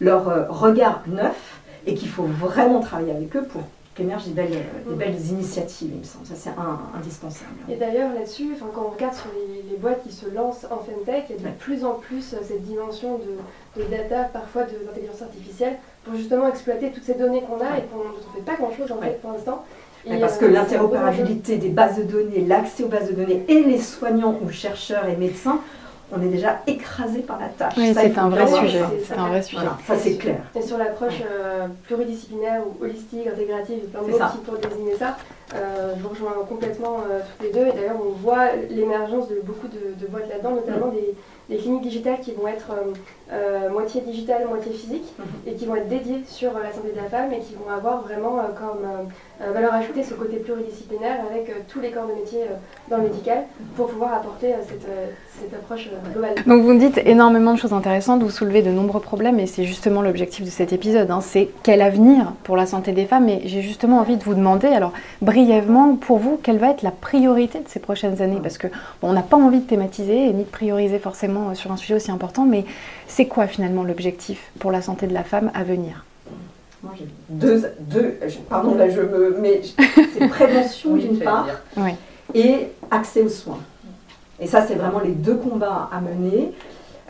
leur 0.00 0.48
regard 0.48 1.02
neuf 1.06 1.61
et 1.86 1.94
qu'il 1.94 2.08
faut 2.08 2.24
vraiment 2.24 2.80
travailler 2.80 3.12
avec 3.12 3.34
eux 3.36 3.44
pour 3.44 3.62
qu'émergent 3.94 4.26
des 4.26 4.32
belles, 4.32 4.58
des 4.88 4.94
belles 4.94 5.20
initiatives, 5.26 5.90
il 5.92 5.98
me 5.98 6.04
semble. 6.04 6.24
Ça, 6.26 6.34
c'est 6.34 6.50
indispensable. 6.96 7.50
Et 7.68 7.76
d'ailleurs, 7.76 8.12
là-dessus, 8.14 8.56
quand 8.58 8.82
on 8.86 8.90
regarde 8.90 9.14
sur 9.14 9.26
les, 9.34 9.76
boîtes 9.76 10.02
qui 10.02 10.12
se 10.12 10.26
lancent 10.28 10.66
en 10.70 10.78
FemTech, 10.78 11.24
il 11.30 11.42
y 11.42 11.46
a 11.46 11.50
de 11.50 11.54
plus 11.56 11.84
en 11.84 11.94
plus 11.94 12.34
euh, 12.34 12.36
cette 12.42 12.62
dimension 12.62 13.18
de, 13.18 13.82
data, 13.90 14.24
parfois 14.32 14.62
d'intelligence 14.62 15.22
artificielle, 15.22 15.76
pour 16.04 16.14
justement 16.14 16.48
exploiter 16.48 16.90
toutes 16.90 17.02
ces 17.02 17.14
données 17.14 17.42
qu'on 17.42 17.56
a 17.56 17.78
et 17.78 17.82
qu'on 17.82 17.98
ne 17.98 18.34
fait 18.36 18.44
pas 18.44 18.54
grand-chose 18.56 18.92
en 18.92 19.00
fait 19.00 19.20
pour 19.20 19.32
l'instant. 19.32 19.64
parce 20.20 20.38
que 20.38 20.44
euh, 20.44 20.50
l'interopérabilité 20.50 21.56
des 21.56 21.70
bases 21.70 21.98
de 21.98 22.04
données, 22.04 22.44
l'accès 22.46 22.84
aux 22.84 22.88
bases 22.88 23.08
de 23.08 23.14
données 23.14 23.44
et 23.48 23.62
les 23.62 23.78
soignants 23.78 24.38
ou 24.44 24.50
chercheurs 24.50 25.06
et 25.06 25.16
médecins 25.16 25.60
on 26.12 26.22
est 26.22 26.28
déjà 26.28 26.60
écrasé 26.66 27.20
par 27.20 27.40
la 27.40 27.48
tâche. 27.48 27.74
Oui, 27.76 27.92
c'est 27.94 28.18
un, 28.18 28.28
vrai 28.28 28.46
sujet. 28.46 28.82
C'est 29.04 29.16
un 29.16 29.28
vrai 29.28 29.42
sujet. 29.42 29.62
ça 29.86 29.96
c'est 29.96 30.16
clair. 30.16 30.40
Et 30.54 30.62
sur 30.62 30.76
l'approche 30.76 31.22
euh, 31.30 31.66
pluridisciplinaire 31.84 32.62
ou 32.66 32.84
holistique, 32.84 33.26
intégrative, 33.26 33.78
il 33.78 33.84
y 33.84 33.86
a 33.86 33.98
plein 33.98 34.02
de 34.02 34.12
mots 34.12 34.42
pour 34.44 34.58
désigner 34.58 34.96
ça. 34.96 35.16
Euh, 35.54 35.94
je 35.96 36.02
vous 36.02 36.08
rejoins 36.08 36.32
complètement 36.48 36.98
euh, 37.10 37.20
toutes 37.20 37.46
les 37.46 37.52
deux. 37.52 37.66
Et 37.66 37.72
d'ailleurs, 37.72 38.00
on 38.02 38.12
voit 38.12 38.52
l'émergence 38.70 39.28
de 39.28 39.40
beaucoup 39.42 39.68
de, 39.68 40.06
boîtes 40.06 40.28
là-dedans, 40.28 40.54
notamment 40.54 40.88
mm. 40.88 40.94
des, 40.94 41.14
des, 41.52 41.58
cliniques 41.58 41.82
digitales 41.82 42.20
qui 42.20 42.32
vont 42.32 42.48
être 42.48 42.72
moitié 43.70 44.00
digitales, 44.02 44.46
moitié 44.48 44.72
physiques, 44.72 45.12
mm-hmm. 45.18 45.50
et 45.50 45.54
qui 45.54 45.66
vont 45.66 45.76
être 45.76 45.88
dédiées 45.88 46.22
sur 46.26 46.52
la 46.52 46.72
santé 46.72 46.90
de 46.92 46.96
la 46.96 47.08
femme 47.08 47.32
et 47.32 47.38
qui 47.38 47.54
vont 47.54 47.72
avoir 47.72 48.02
vraiment 48.02 48.38
comme 48.58 49.52
valeur 49.52 49.72
ajoutée 49.74 50.02
ce 50.02 50.14
côté 50.14 50.36
pluridisciplinaire 50.36 51.20
avec 51.30 51.50
tous 51.68 51.80
les 51.80 51.90
corps 51.90 52.06
de 52.06 52.14
métier 52.14 52.40
dans 52.90 52.98
le 52.98 53.04
médical 53.04 53.44
pour 53.76 53.88
pouvoir 53.88 54.14
apporter 54.14 54.54
cette, 54.68 54.86
cette 55.40 55.54
approche 55.54 55.88
globale. 56.12 56.34
Donc 56.46 56.62
vous 56.62 56.74
dites 56.74 57.00
énormément 57.04 57.54
de 57.54 57.58
choses 57.58 57.72
intéressantes, 57.72 58.22
vous 58.22 58.30
soulevez 58.30 58.62
de 58.62 58.70
nombreux 58.70 59.00
problèmes 59.00 59.40
et 59.40 59.46
c'est 59.46 59.64
justement 59.64 60.02
l'objectif 60.02 60.44
de 60.44 60.50
cet 60.50 60.72
épisode. 60.72 61.10
Hein. 61.10 61.20
c'est 61.20 61.48
quel 61.62 61.80
avenir 61.82 62.32
pour 62.44 62.56
la 62.56 62.66
santé 62.66 62.92
des 62.92 63.06
femmes 63.06 63.28
et 63.28 63.42
j'ai 63.46 63.62
justement 63.62 63.98
envie 63.98 64.16
de 64.16 64.24
vous 64.24 64.34
demander, 64.34 64.68
alors 64.68 64.92
brièvement, 65.20 65.96
pour 65.96 66.18
vous, 66.18 66.38
quelle 66.42 66.58
va 66.58 66.70
être 66.70 66.82
la 66.82 66.90
priorité 66.90 67.58
de 67.60 67.68
ces 67.68 67.80
prochaines 67.80 68.20
années? 68.22 68.38
Parce 68.42 68.58
que 68.58 68.68
on 69.02 69.12
n'a 69.12 69.22
pas 69.22 69.36
envie 69.36 69.60
de 69.60 69.66
thématiser 69.66 70.32
ni 70.32 70.44
de 70.44 70.48
prioriser 70.48 70.98
forcément 70.98 71.41
sur 71.54 71.72
un 71.72 71.76
sujet 71.76 71.94
aussi 71.94 72.10
important, 72.10 72.44
mais 72.44 72.64
c'est 73.06 73.26
quoi 73.26 73.46
finalement 73.46 73.82
l'objectif 73.84 74.50
pour 74.58 74.72
la 74.72 74.82
santé 74.82 75.06
de 75.06 75.14
la 75.14 75.24
femme 75.24 75.50
à 75.54 75.64
venir? 75.64 76.04
Moi, 76.82 76.92
j'ai 76.98 77.06
deux, 77.28 77.64
deux, 77.80 78.18
pardon, 78.48 78.74
là, 78.74 78.88
je 78.88 79.00
me, 79.00 79.36
mais 79.40 79.60
c'est 80.12 80.28
prévention 80.28 80.96
d'une 80.96 81.18
part 81.18 81.46
et 82.34 82.68
accès 82.90 83.22
aux 83.22 83.28
soins. 83.28 83.60
Et 84.40 84.46
ça, 84.46 84.66
c'est 84.66 84.74
vraiment 84.74 85.00
les 85.00 85.12
deux 85.12 85.36
combats 85.36 85.88
à 85.92 86.00
mener. 86.00 86.52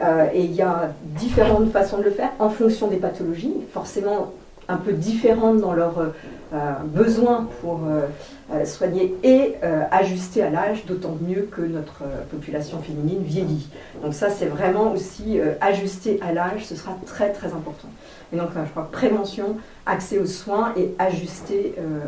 Euh, 0.03 0.27
et 0.35 0.43
il 0.43 0.53
y 0.53 0.63
a 0.63 0.93
différentes 1.03 1.71
façons 1.71 1.99
de 1.99 2.03
le 2.03 2.11
faire 2.11 2.31
en 2.39 2.51
fonction 2.51 2.89
des 2.89 2.97
pathologies, 2.97 3.55
forcément 3.73 4.33
un 4.73 4.77
peu 4.77 4.93
différentes 4.93 5.61
dans 5.61 5.73
leurs 5.73 5.99
euh, 5.99 6.73
besoins 6.85 7.49
pour 7.61 7.81
euh, 7.87 8.65
soigner 8.65 9.15
et 9.23 9.55
ajuster 9.91 10.43
à 10.43 10.51
l'âge, 10.51 10.85
d'autant 10.85 11.17
mieux 11.27 11.49
que 11.51 11.63
notre 11.63 12.03
population 12.31 12.83
féminine 12.83 13.23
vieillit. 13.23 13.69
Donc 14.03 14.13
ça, 14.13 14.29
c'est 14.29 14.47
vraiment 14.47 14.93
aussi 14.93 15.41
ajuster 15.63 16.21
à 16.23 16.35
l'âge, 16.35 16.67
ce 16.67 16.77
sera 16.77 16.95
très 17.07 17.33
très 17.33 17.49
important. 17.49 17.89
Et 18.33 18.37
donc, 18.37 18.49
je 18.55 18.71
crois 18.71 18.91
prévention, 18.91 19.57
accès 19.85 20.19
aux 20.19 20.27
soins 20.27 20.73
et 20.77 20.95
ajuster 20.99 21.75
euh, 21.79 22.01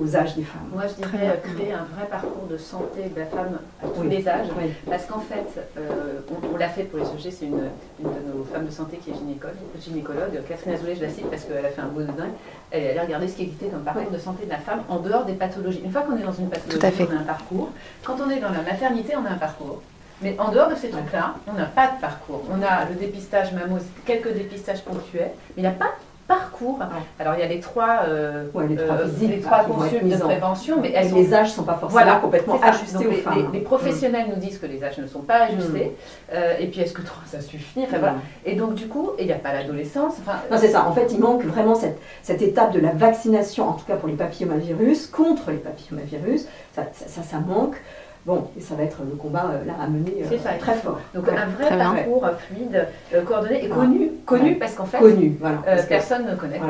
aux, 0.00 0.16
âges 0.16 0.34
des 0.34 0.42
femmes. 0.42 0.68
Moi, 0.72 0.82
je 0.86 0.94
dirais 0.94 1.30
euh, 1.30 1.54
créer 1.54 1.72
un 1.72 1.84
vrai 1.94 2.06
parcours 2.10 2.46
de 2.50 2.56
santé 2.58 3.10
de 3.14 3.18
la 3.18 3.26
femme 3.26 3.58
à 3.82 3.86
tous 3.86 4.02
les 4.02 4.28
âges. 4.28 4.48
Parce 4.88 5.06
qu'en 5.06 5.20
fait, 5.20 5.60
euh, 5.78 6.20
on, 6.52 6.56
l'a 6.56 6.68
fait 6.68 6.84
pour 6.84 6.98
les 6.98 7.06
sujets, 7.06 7.30
c'est 7.30 7.46
une, 7.46 7.56
de 7.56 8.36
nos 8.36 8.44
femmes 8.44 8.66
de 8.66 8.70
santé 8.70 8.98
qui 8.98 9.10
est 9.10 9.14
gynécologue, 9.14 9.56
gynécologue 9.80 10.42
Catherine 10.48 10.74
Azoulay, 10.74 10.96
je 10.96 11.02
la 11.02 11.08
cite 11.08 11.30
parce 11.30 11.44
qu'elle 11.44 11.64
a 11.64 11.70
fait 11.70 11.80
un 11.80 11.88
beau 11.88 12.00
de 12.00 12.06
dingue. 12.06 12.32
Elle 12.70 12.82
est 12.82 12.90
allée 12.90 13.00
regarder 13.00 13.28
ce 13.28 13.36
qui 13.36 13.42
existait 13.42 13.68
dans 13.68 13.78
le 13.78 13.84
parcours 13.84 14.10
de 14.10 14.18
santé 14.18 14.44
de 14.44 14.50
la 14.50 14.58
femme 14.58 14.82
en 14.88 14.98
dehors 14.98 15.24
des 15.24 15.34
pathologies. 15.34 15.80
Une 15.84 15.92
fois 15.92 16.02
qu'on 16.02 16.16
est 16.16 16.24
dans 16.24 16.32
une 16.32 16.50
pathologie, 16.50 17.06
on 17.08 17.16
a 17.16 17.20
un 17.20 17.24
parcours. 17.24 17.70
Quand 18.02 18.16
on 18.20 18.28
est 18.30 18.40
dans 18.40 18.50
la 18.50 18.62
maternité, 18.62 19.14
on 19.16 19.24
a 19.24 19.30
un 19.30 19.38
parcours. 19.38 19.80
Mais 20.22 20.36
en 20.38 20.50
dehors 20.50 20.68
de 20.68 20.74
ces 20.74 20.90
trucs-là, 20.90 21.34
on 21.48 21.52
n'a 21.52 21.66
pas 21.66 21.88
de 21.88 22.00
parcours. 22.00 22.42
On 22.50 22.62
a 22.62 22.84
le 22.88 22.94
dépistage 22.94 23.52
mammo, 23.52 23.78
quelques 24.04 24.32
dépistages 24.32 24.82
ponctuels, 24.82 25.32
mais 25.56 25.58
il 25.58 25.62
n'y 25.62 25.68
a 25.68 25.72
pas 25.72 25.92
parcours. 26.28 26.78
Alors 27.18 27.34
il 27.34 27.40
y 27.40 27.42
a 27.42 27.46
les 27.46 27.60
trois, 27.60 28.02
euh, 28.06 28.44
les 28.68 28.76
trois, 28.76 28.96
euh, 28.96 29.08
les 29.20 29.40
trois 29.40 29.64
consultes 29.64 30.08
de 30.08 30.16
prévention, 30.16 30.80
mais 30.80 30.94
les 31.02 31.34
âges 31.34 31.48
ne 31.48 31.52
sont 31.52 31.62
pas 31.64 31.74
forcément 31.74 32.20
complètement 32.20 32.60
ajustés 32.62 33.06
aux 33.06 33.12
femmes. 33.12 33.50
Les, 33.52 33.60
professionnels 33.60 34.26
nous 34.28 34.40
disent 34.40 34.58
que 34.58 34.66
les 34.66 34.82
âges 34.84 34.98
ne 34.98 35.06
sont 35.06 35.20
pas 35.20 35.44
ajustés. 35.44 35.86
Mm. 35.86 36.34
Euh, 36.34 36.54
et 36.60 36.66
puis 36.66 36.80
est-ce 36.80 36.92
que 36.92 37.02
trois 37.02 37.22
ça 37.26 37.40
suffit? 37.40 37.80
Enfin, 37.82 37.98
voilà. 37.98 38.14
Mm. 38.14 38.20
Et 38.46 38.54
donc 38.54 38.74
du 38.74 38.86
coup, 38.86 39.10
il 39.18 39.26
n'y 39.26 39.32
a 39.32 39.38
pas 39.38 39.52
l'adolescence. 39.52 40.14
Enfin, 40.20 40.38
non, 40.50 40.56
c'est 40.58 40.68
ça. 40.68 40.86
En 40.86 40.92
fait, 40.92 41.12
il 41.12 41.20
manque 41.20 41.44
vraiment 41.44 41.74
cette, 41.74 41.98
cette 42.22 42.42
étape 42.42 42.72
de 42.72 42.80
la 42.80 42.92
vaccination, 42.92 43.68
en 43.68 43.72
tout 43.72 43.84
cas 43.84 43.96
pour 43.96 44.08
les 44.08 44.14
papillomavirus, 44.14 45.06
contre 45.06 45.50
les 45.50 45.58
papillomavirus. 45.58 46.46
ça, 46.74 46.84
ça, 46.92 47.22
ça 47.22 47.38
manque. 47.38 47.76
Bon, 48.24 48.44
et 48.56 48.60
ça 48.60 48.76
va 48.76 48.84
être 48.84 48.98
le 49.02 49.16
combat 49.16 49.50
euh, 49.50 49.64
là 49.64 49.72
à 49.82 49.88
mener 49.88 50.22
euh, 50.22 50.56
très 50.60 50.74
fort. 50.74 51.00
Donc 51.12 51.28
un 51.28 51.46
vrai 51.46 51.76
parcours 51.76 52.24
euh, 52.24 52.30
fluide, 52.36 52.86
coordonné 53.26 53.64
et 53.64 53.68
connu, 53.68 54.12
connu 54.24 54.54
parce 54.54 54.74
qu'en 54.74 54.84
fait, 54.84 54.98
connu, 54.98 55.36
voilà, 55.40 55.58
personne 55.88 56.26
ne 56.26 56.36
connaît. 56.36 56.60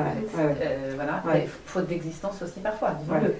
Voilà, 0.95 1.23
faute 1.67 1.88
d'existence 1.88 2.41
aussi 2.43 2.61
parfois, 2.61 2.95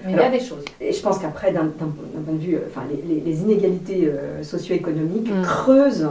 mais 0.05 0.11
il 0.11 0.15
y 0.15 0.19
a 0.19 0.29
des 0.29 0.39
choses. 0.39 0.63
Et 0.79 0.93
je 0.93 1.01
pense 1.01 1.17
qu'après, 1.17 1.51
d'un 1.51 1.65
point 1.65 1.87
de 2.27 2.37
vue, 2.37 2.59
enfin, 2.67 2.83
les, 3.07 3.41
inégalités 3.41 4.11
socio-économiques 4.43 5.33
mm. 5.33 5.41
creusent 5.41 6.07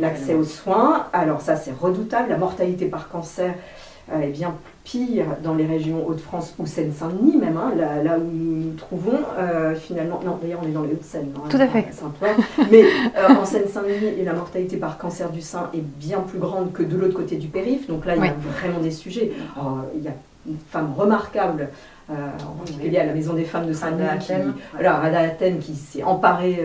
l'accès 0.00 0.34
aux 0.34 0.44
soins. 0.44 1.06
Alors 1.12 1.40
ça, 1.40 1.56
c'est 1.56 1.72
redoutable. 1.76 2.28
La 2.28 2.38
mortalité 2.38 2.86
par 2.86 3.08
cancer 3.08 3.54
est 4.12 4.28
bien 4.28 4.54
pire 4.90 5.26
dans 5.42 5.54
les 5.54 5.66
régions 5.66 6.06
Hauts-de-France 6.06 6.54
ou 6.58 6.66
Seine-Saint-Denis 6.66 7.36
même, 7.36 7.56
hein, 7.56 7.72
là, 7.76 8.18
où 8.18 8.24
nous 8.24 8.64
nous 8.64 8.74
trouvons, 8.76 9.18
euh, 9.38 9.74
finalement, 9.76 10.20
non 10.24 10.38
d'ailleurs 10.42 10.60
on 10.64 10.68
est 10.68 10.72
dans 10.72 10.82
les 10.82 10.92
Hauts-de-Seine, 10.92 11.32
Tout 11.48 11.56
à 11.56 11.68
fait. 11.68 11.86
mais 12.70 12.82
euh, 12.82 13.34
en 13.40 13.44
Seine-Saint-Denis, 13.44 14.24
la 14.24 14.32
mortalité 14.32 14.76
par 14.76 14.98
cancer 14.98 15.30
du 15.30 15.42
sein 15.42 15.70
est 15.74 15.82
bien 15.82 16.20
plus 16.20 16.38
grande 16.38 16.72
que 16.72 16.82
de 16.82 16.96
l'autre 16.96 17.14
côté 17.14 17.36
du 17.36 17.48
périph', 17.48 17.86
donc 17.86 18.04
là 18.04 18.16
il 18.16 18.24
y 18.24 18.28
a 18.28 18.34
vraiment 18.60 18.80
des 18.80 18.90
sujets. 18.90 19.32
il 19.94 20.02
y 20.02 20.08
a 20.08 20.14
une 20.48 20.56
femme 20.70 20.92
remarquable, 20.96 21.68
euh, 22.10 22.14
en 22.44 22.58
particulier 22.58 22.98
à 22.98 23.06
la 23.06 23.12
Maison 23.12 23.34
des 23.34 23.44
femmes 23.44 23.66
de 23.66 23.72
Saint-Denis, 23.72 24.18
qui, 24.20 24.32
voilà, 24.72 25.00
Athènes, 25.02 25.58
qui 25.60 25.74
s'est 25.74 26.02
emparée 26.02 26.58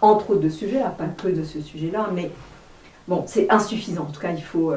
entre 0.00 0.30
autres 0.30 0.40
de 0.40 0.48
sujets, 0.48 0.80
pas 0.96 1.04
que 1.16 1.28
de 1.28 1.44
ce 1.44 1.60
sujet-là, 1.60 2.08
mais 2.12 2.30
bon, 3.06 3.22
c'est 3.26 3.48
insuffisant, 3.50 4.02
en 4.02 4.12
tout 4.12 4.20
cas 4.20 4.32
il 4.32 4.42
faut... 4.42 4.72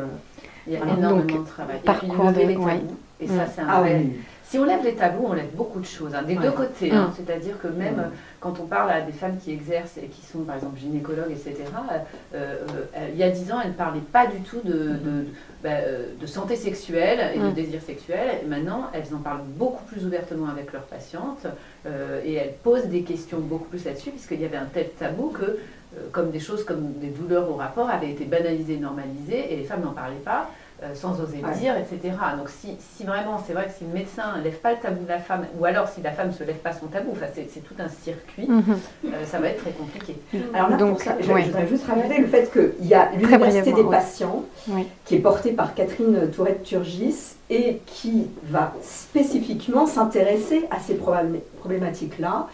Il 0.67 0.73
y 0.73 0.75
a 0.77 0.79
énormément 0.79 1.41
de 1.41 1.47
travail. 1.47 1.79
Parcours 1.83 2.31
de... 2.31 2.39
les 2.39 2.57
Et 3.19 3.27
ça, 3.27 3.47
c'est 3.47 3.61
un 3.61 3.67
ah 3.69 3.81
vrai... 3.81 4.05
Si 4.51 4.59
on 4.59 4.65
lève 4.65 4.83
les 4.83 4.95
tabous, 4.95 5.27
on 5.29 5.33
lève 5.33 5.55
beaucoup 5.55 5.79
de 5.79 5.85
choses, 5.85 6.13
hein, 6.13 6.23
des 6.23 6.35
deux 6.35 6.51
côtés. 6.51 6.91
Hein. 6.91 7.07
Mm. 7.07 7.13
C'est-à-dire 7.15 7.57
que 7.57 7.69
même 7.69 7.95
mm. 7.95 8.11
quand 8.41 8.59
on 8.59 8.65
parle 8.65 8.91
à 8.91 8.99
des 8.99 9.13
femmes 9.13 9.37
qui 9.41 9.53
exercent 9.53 9.97
et 9.97 10.07
qui 10.07 10.25
sont 10.25 10.39
par 10.39 10.57
exemple 10.57 10.77
gynécologues, 10.77 11.31
etc., 11.31 11.55
euh, 11.95 11.97
euh, 12.35 13.07
il 13.13 13.17
y 13.17 13.23
a 13.23 13.29
dix 13.29 13.49
ans, 13.53 13.61
elles 13.63 13.69
ne 13.69 13.75
parlaient 13.75 14.01
pas 14.01 14.27
du 14.27 14.41
tout 14.41 14.59
de, 14.65 14.89
mm. 14.89 15.25
bah, 15.63 15.69
euh, 15.69 16.07
de, 16.19 16.25
santé 16.25 16.57
sexuelle 16.57 17.31
et 17.33 17.39
de 17.39 17.49
désir 17.51 17.81
sexuel. 17.81 18.39
Et 18.43 18.45
maintenant, 18.45 18.89
elles 18.93 19.15
en 19.15 19.19
parlent 19.19 19.45
beaucoup 19.45 19.85
plus 19.85 20.05
ouvertement 20.05 20.49
avec 20.49 20.73
leurs 20.73 20.83
patientes 20.83 21.47
et 22.25 22.33
elles 22.33 22.55
posent 22.61 22.87
des 22.87 23.03
questions 23.03 23.39
beaucoup 23.39 23.69
plus 23.69 23.85
là-dessus, 23.85 24.09
puisqu'il 24.09 24.41
y 24.41 24.45
avait 24.45 24.57
un 24.57 24.65
tel 24.65 24.89
tabou 24.99 25.29
que 25.29 25.59
comme 26.11 26.31
des 26.31 26.39
choses 26.39 26.63
comme 26.63 26.93
des 26.99 27.09
douleurs 27.09 27.49
au 27.49 27.55
rapport 27.55 27.89
avaient 27.89 28.11
été 28.11 28.25
banalisées, 28.25 28.77
normalisées, 28.77 29.53
et 29.53 29.57
les 29.57 29.63
femmes 29.63 29.81
n'en 29.81 29.93
parlaient 29.93 30.15
pas. 30.23 30.49
Euh, 30.83 30.95
sans 30.95 31.21
oser 31.21 31.43
le 31.47 31.59
dire, 31.59 31.75
etc. 31.77 32.15
Donc 32.39 32.49
si, 32.49 32.75
si 32.95 33.03
vraiment, 33.03 33.39
c'est 33.45 33.53
vrai 33.53 33.67
que 33.67 33.71
si 33.77 33.83
le 33.83 33.93
médecin 33.93 34.35
ne 34.37 34.43
lève 34.43 34.55
pas 34.55 34.71
le 34.71 34.79
tabou 34.79 35.03
de 35.03 35.09
la 35.09 35.19
femme, 35.19 35.45
ou 35.59 35.65
alors 35.65 35.87
si 35.87 36.01
la 36.01 36.09
femme 36.09 36.29
ne 36.29 36.33
se 36.33 36.43
lève 36.43 36.55
pas 36.55 36.73
son 36.73 36.87
tabou, 36.87 37.11
enfin, 37.11 37.27
c'est 37.35 37.63
tout 37.63 37.75
un 37.77 37.87
circuit, 37.87 38.47
mhm. 38.47 38.63
euh, 39.05 39.09
ça 39.25 39.39
va 39.39 39.49
être 39.49 39.61
très 39.61 39.73
compliqué. 39.73 40.15
Alors 40.55 40.71
là, 40.71 40.77
Donc, 40.77 41.03
ça, 41.03 41.17
je, 41.19 41.27
voudrais 41.27 41.67
juste 41.67 41.85
rajouter 41.85 42.17
le 42.17 42.25
fait 42.25 42.51
qu'il 42.51 42.87
y 42.87 42.95
a 42.95 43.11
l'Université 43.11 43.73
des 43.73 43.83
patients, 43.83 44.43
qui 45.05 45.15
est 45.17 45.19
portée 45.19 45.51
par 45.51 45.75
Catherine 45.75 46.31
Tourette-Turgis, 46.31 47.35
et 47.51 47.79
qui 47.85 48.29
va 48.45 48.73
spécifiquement 48.81 49.85
s'intéresser 49.85 50.67
à 50.71 50.79
ces 50.79 50.95
problématiques-là. 50.95 52.47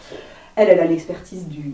Elle, 0.58 0.70
elle 0.70 0.80
a 0.80 0.86
l'expertise 0.86 1.46
du, 1.46 1.72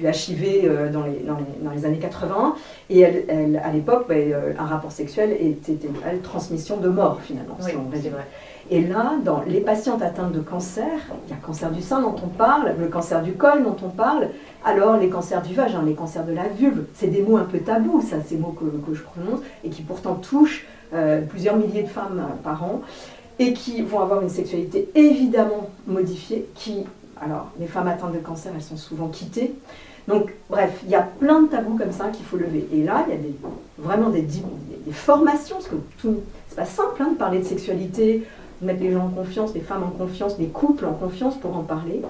HIV 0.00 0.64
euh, 0.64 0.92
dans, 0.92 1.02
les, 1.02 1.24
dans, 1.62 1.70
les, 1.70 1.84
années 1.84 1.98
80. 1.98 2.54
Et 2.90 3.00
elle, 3.00 3.60
à 3.64 3.72
l'époque, 3.72 4.06
bah, 4.08 4.14
euh, 4.14 4.52
un 4.56 4.66
rapport 4.66 4.92
sexuel 4.92 5.32
était 5.32 5.78
une 6.12 6.20
transmission 6.20 6.76
de 6.76 6.88
mort, 6.88 7.20
finalement. 7.22 7.56
Oui, 7.60 7.72
c'est 8.00 8.10
vrai. 8.10 8.26
Et 8.70 8.80
là, 8.82 9.14
dans 9.24 9.42
les 9.42 9.60
patientes 9.60 10.00
atteintes 10.00 10.32
de 10.32 10.40
cancer, 10.40 10.86
il 11.26 11.30
y 11.30 11.32
a 11.32 11.36
le 11.40 11.44
cancer 11.44 11.70
du 11.70 11.82
sein 11.82 12.00
dont 12.00 12.14
on 12.24 12.28
parle, 12.28 12.74
le 12.78 12.86
cancer 12.86 13.22
du 13.22 13.32
col 13.32 13.62
dont 13.64 13.76
on 13.84 13.90
parle, 13.90 14.28
alors 14.64 14.96
les 14.96 15.08
cancers 15.08 15.42
du 15.42 15.52
vagin, 15.52 15.82
les 15.82 15.94
cancers 15.94 16.24
de 16.24 16.32
la 16.32 16.48
vulve, 16.48 16.84
c'est 16.94 17.08
des 17.08 17.20
mots 17.20 17.36
un 17.36 17.44
peu 17.44 17.58
tabous, 17.58 18.00
ça, 18.00 18.16
ces 18.24 18.36
mots 18.36 18.56
que, 18.58 18.64
que 18.64 18.94
je 18.94 19.02
prononce, 19.02 19.40
et 19.64 19.68
qui 19.68 19.82
pourtant 19.82 20.14
touchent 20.14 20.66
euh, 20.94 21.20
plusieurs 21.22 21.56
milliers 21.56 21.82
de 21.82 21.88
femmes 21.88 22.22
par 22.42 22.64
an, 22.64 22.80
et 23.38 23.52
qui 23.52 23.82
vont 23.82 24.00
avoir 24.00 24.22
une 24.22 24.30
sexualité 24.30 24.88
évidemment 24.94 25.68
modifiée, 25.86 26.46
qui 26.54 26.84
alors, 27.20 27.50
les 27.58 27.66
femmes 27.66 27.88
atteintes 27.88 28.12
de 28.12 28.18
cancer, 28.18 28.52
elles 28.54 28.62
sont 28.62 28.76
souvent 28.76 29.08
quittées. 29.08 29.54
Donc, 30.08 30.34
bref, 30.50 30.80
il 30.84 30.90
y 30.90 30.94
a 30.94 31.02
plein 31.02 31.42
de 31.42 31.48
tabous 31.48 31.78
comme 31.78 31.92
ça 31.92 32.08
qu'il 32.08 32.24
faut 32.24 32.36
lever. 32.36 32.68
Et 32.72 32.82
là, 32.82 33.06
il 33.08 33.14
y 33.14 33.16
a 33.16 33.20
vraiment 33.78 34.10
des, 34.10 34.24
formations, 34.92 35.56
parce 35.56 35.68
que 35.68 35.76
c'est 36.48 36.56
pas 36.56 36.66
simple 36.66 37.02
hein, 37.02 37.12
de 37.12 37.16
parler 37.16 37.38
de 37.38 37.44
sexualité, 37.44 38.22
de 38.60 38.66
mettre 38.66 38.82
les 38.82 38.92
gens 38.92 39.06
en 39.06 39.08
confiance, 39.08 39.54
les 39.54 39.60
femmes 39.60 39.82
en 39.82 39.90
confiance, 39.90 40.38
les 40.38 40.48
couples 40.48 40.84
en 40.84 40.92
confiance 40.92 41.36
pour 41.36 41.56
en 41.56 41.62
parler. 41.62 42.02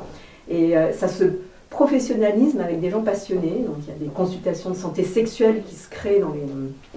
Et 0.49 0.77
euh, 0.77 0.93
ça 0.93 1.09
se 1.09 1.25
professionnalise 1.71 2.59
avec 2.59 2.81
des 2.81 2.91
gens 2.91 3.03
passionnés. 3.03 3.65
Donc, 3.67 3.77
il 3.83 3.89
y 3.89 3.97
a 3.97 3.99
des 3.99 4.13
consultations 4.13 4.71
de 4.71 4.77
santé 4.77 5.05
sexuelle 5.05 5.63
qui 5.67 5.77
se 5.77 5.89
créent 5.89 6.21
dans 6.21 6.33
les 6.33 6.94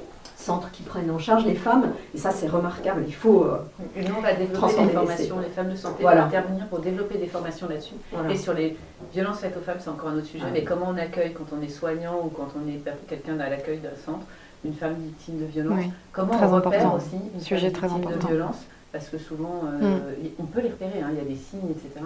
centres 0.48 0.72
qui 0.72 0.84
prennent 0.84 1.12
en 1.12 1.20
charge 1.20 1.46
les 1.46 1.56
femmes, 1.56 1.94
et 2.16 2.18
ça 2.18 2.32
c'est 2.32 2.48
remarquable, 2.48 3.04
il 3.06 3.14
faut... 3.14 3.44
Euh, 3.44 3.58
nous 3.96 4.16
on 4.18 4.22
va 4.22 4.34
développer 4.34 4.86
des 4.86 4.90
formations, 4.90 5.40
les 5.40 5.50
femmes 5.50 5.72
de 5.72 5.76
santé. 5.76 6.04
Vont 6.04 6.10
intervenir 6.10 6.68
pour 6.68 6.80
développer 6.80 7.18
des 7.18 7.28
formations 7.28 7.68
là-dessus. 7.68 7.96
Et 8.30 8.38
sur 8.38 8.54
les 8.54 8.78
violences 9.14 9.40
faites 9.40 9.58
aux 9.58 9.62
femmes, 9.62 9.80
c'est 9.80 9.90
encore 9.90 10.10
un 10.10 10.18
autre 10.18 10.28
sujet, 10.28 10.46
mais 10.52 10.64
comment 10.64 10.88
on 10.90 10.98
accueille 10.98 11.34
quand 11.34 11.48
on 11.58 11.62
est 11.62 11.70
soignant 11.70 12.18
ou 12.24 12.30
quand 12.30 12.50
on 12.58 12.68
est 12.70 12.82
quelqu'un 13.08 13.40
à 13.40 13.50
l'accueil 13.50 13.80
d'un 13.80 13.98
centre, 14.06 14.26
une 14.66 14.74
femme 14.74 14.96
victime 14.96 15.40
de 15.40 15.46
violence, 15.46 15.86
comment 16.12 16.34
on 16.42 16.48
repère 16.48 16.94
aussi 16.96 17.18
une 17.34 17.42
sujet 17.42 17.70
femme 17.70 17.80
très 17.80 17.88
victime 17.88 18.20
de 18.20 18.28
violence, 18.28 18.62
parce 18.92 19.10
que 19.10 19.18
souvent 19.18 19.62
euh, 19.66 19.98
mm. 19.98 20.30
on 20.40 20.46
peut 20.46 20.62
les 20.62 20.70
repérer, 20.70 21.02
hein, 21.02 21.10
il 21.12 21.18
y 21.18 21.22
a 21.22 21.26
des 21.26 21.36
signes, 21.36 21.70
etc. 21.72 22.06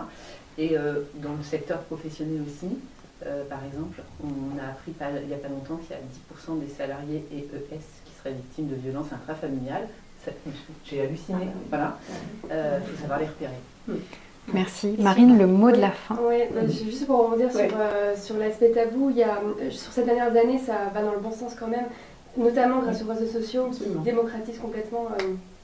Et 0.58 0.78
euh, 0.78 1.02
dans 1.16 1.34
le 1.34 1.44
secteur 1.44 1.80
professionnel 1.80 2.42
aussi, 2.46 2.78
euh, 3.26 3.44
par 3.46 3.64
exemple, 3.64 4.02
on 4.24 4.58
a 4.60 4.70
appris 4.72 4.94
il 5.22 5.28
n'y 5.28 5.34
a 5.34 5.38
pas 5.38 5.48
longtemps 5.48 5.78
qu'il 5.78 5.92
y 5.92 6.00
a 6.00 6.54
10% 6.54 6.60
des 6.60 6.68
salariés 6.68 7.24
EES 7.32 8.01
serait 8.22 8.36
victime 8.36 8.68
de 8.68 8.76
violences 8.76 9.12
intrafamiliales. 9.14 9.88
J'ai 10.86 11.02
halluciné. 11.02 11.48
Voilà. 11.70 11.98
Il 12.44 12.50
euh, 12.52 12.80
faut 12.80 13.02
savoir 13.02 13.20
les 13.20 13.26
repérer. 13.26 13.60
Hmm. 13.88 13.96
Merci. 14.54 14.96
Marine, 14.98 15.38
le 15.38 15.48
mot 15.48 15.72
de 15.72 15.78
la 15.78 15.92
fin. 15.92 16.18
Oui, 16.28 16.38
juste 16.68 17.06
pour 17.06 17.26
rebondir 17.26 17.52
sur, 17.52 17.62
euh, 17.62 18.16
sur 18.16 18.38
l'aspect 18.38 18.72
tabou, 18.72 19.10
il 19.12 19.18
y 19.18 19.24
a, 19.24 19.38
euh, 19.38 19.70
sur 19.70 19.92
ces 19.92 20.04
dernières 20.04 20.36
années, 20.36 20.58
ça 20.58 20.90
va 20.94 21.04
dans 21.04 21.14
le 21.14 21.20
bon 21.20 21.32
sens 21.32 21.56
quand 21.58 21.68
même, 21.68 21.86
notamment 22.38 22.80
grâce 22.80 23.04
aux 23.04 23.08
réseaux 23.08 23.32
sociaux 23.32 23.70
qui 23.72 23.86
démocratisent 24.04 24.60
complètement 24.60 25.10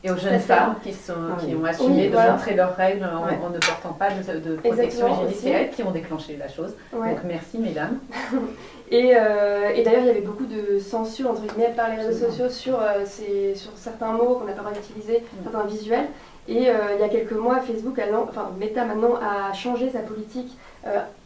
et 0.04 0.12
aux 0.12 0.18
jeunes 0.18 0.40
femmes 0.40 0.76
qui, 0.84 0.94
sont, 0.94 1.14
ah 1.32 1.42
qui 1.44 1.56
ont 1.56 1.66
assumé 1.66 2.10
de 2.10 2.16
montrer 2.16 2.56
leurs 2.56 2.76
règles 2.76 3.04
en, 3.06 3.50
ne 3.50 3.58
portant 3.58 3.94
pas 3.94 4.10
de, 4.10 4.56
protection 4.58 5.08
hygiénique, 5.28 5.72
qui 5.72 5.84
ont 5.84 5.92
déclenché 5.92 6.38
la 6.38 6.48
chose. 6.48 6.76
Donc 6.94 7.18
merci 7.26 7.58
mesdames. 7.58 7.98
et, 8.92 9.14
euh, 9.16 9.72
et 9.76 9.84
d'ailleurs 9.84 10.02
il 10.02 10.08
y 10.08 10.12
avait 10.12 10.22
beaucoup 10.22 10.46
de 10.46 10.78
censure 10.80 11.32
entre 11.32 11.42
guillemets 11.42 11.74
par 11.76 11.90
les 11.90 11.96
réseaux 11.96 12.28
sociaux 12.28 12.50
sur, 12.50 12.80
euh, 12.80 13.06
ces, 13.06 13.56
sur 13.56 13.72
certains 13.76 14.12
mots 14.12 14.36
qu'on 14.36 14.46
n'a 14.46 14.54
pas 14.54 14.62
le 14.62 14.70
droit 14.70 14.72
d'utiliser, 14.72 15.24
certains 15.44 15.66
visuels. 15.66 16.06
Et 16.48 16.70
euh, 16.70 16.74
il 16.96 17.02
y 17.02 17.04
a 17.04 17.10
quelques 17.10 17.34
mois, 17.34 17.60
Facebook, 17.60 18.00
a, 18.00 18.04
enfin 18.22 18.52
Meta 18.58 18.86
maintenant 18.86 19.16
a 19.16 19.52
changé 19.54 19.90
sa 19.90 20.00
politique 20.00 20.56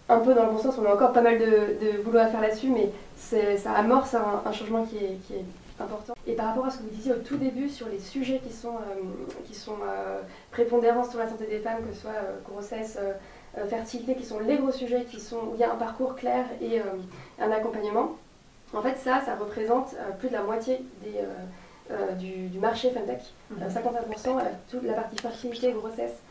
un 0.09 0.17
peu 0.19 0.33
dans 0.33 0.45
le 0.45 0.51
bon 0.51 0.57
sens. 0.57 0.75
On 0.81 0.89
a 0.89 0.93
encore 0.93 1.11
pas 1.11 1.21
mal 1.21 1.37
de, 1.37 1.45
de 1.45 2.01
boulot 2.03 2.19
à 2.19 2.25
faire 2.25 2.41
là-dessus, 2.41 2.69
mais 2.69 2.89
ça 3.17 3.71
amorce 3.73 4.15
un, 4.15 4.41
un 4.45 4.51
changement 4.51 4.83
qui 4.83 4.97
est, 4.97 5.17
qui 5.27 5.33
est 5.33 5.45
important. 5.79 6.13
Et 6.27 6.33
par 6.33 6.47
rapport 6.47 6.65
à 6.65 6.69
ce 6.69 6.77
que 6.77 6.83
vous 6.83 6.89
disiez 6.89 7.13
au 7.13 7.17
tout 7.19 7.37
début 7.37 7.69
sur 7.69 7.87
les 7.87 7.99
sujets 7.99 8.39
qui 8.45 8.53
sont, 8.53 8.75
euh, 8.75 9.01
qui 9.45 9.55
sont 9.55 9.77
euh, 9.83 10.21
prépondérants 10.51 11.09
sur 11.09 11.19
la 11.19 11.27
santé 11.27 11.45
des 11.47 11.59
femmes, 11.59 11.85
que 11.87 11.93
ce 11.93 12.01
soit 12.01 12.11
euh, 12.11 12.37
grossesse, 12.49 12.97
fertilité, 13.69 14.15
qui 14.15 14.23
sont 14.23 14.39
les 14.39 14.57
gros 14.57 14.71
sujets, 14.71 15.03
qui 15.03 15.19
sont, 15.19 15.35
où 15.35 15.51
il 15.55 15.59
y 15.59 15.63
a 15.63 15.73
un 15.73 15.75
parcours 15.75 16.15
clair 16.15 16.45
et 16.61 16.79
un 17.37 17.51
accompagnement, 17.51 18.15
en 18.73 18.81
fait 18.81 18.95
ça, 18.97 19.19
ça 19.25 19.35
représente 19.35 19.93
plus 20.19 20.29
de 20.29 20.33
la 20.35 20.43
moitié 20.43 20.79
des, 21.03 21.19
du, 22.17 22.57
marché 22.59 22.91
Femtech, 22.91 23.33
55%, 23.59 24.35
mhm. 24.35 24.41
toute 24.69 24.83
la 24.83 24.93
partie 24.93 25.17
fertilité, 25.17 25.73
grossesse, 25.73 26.21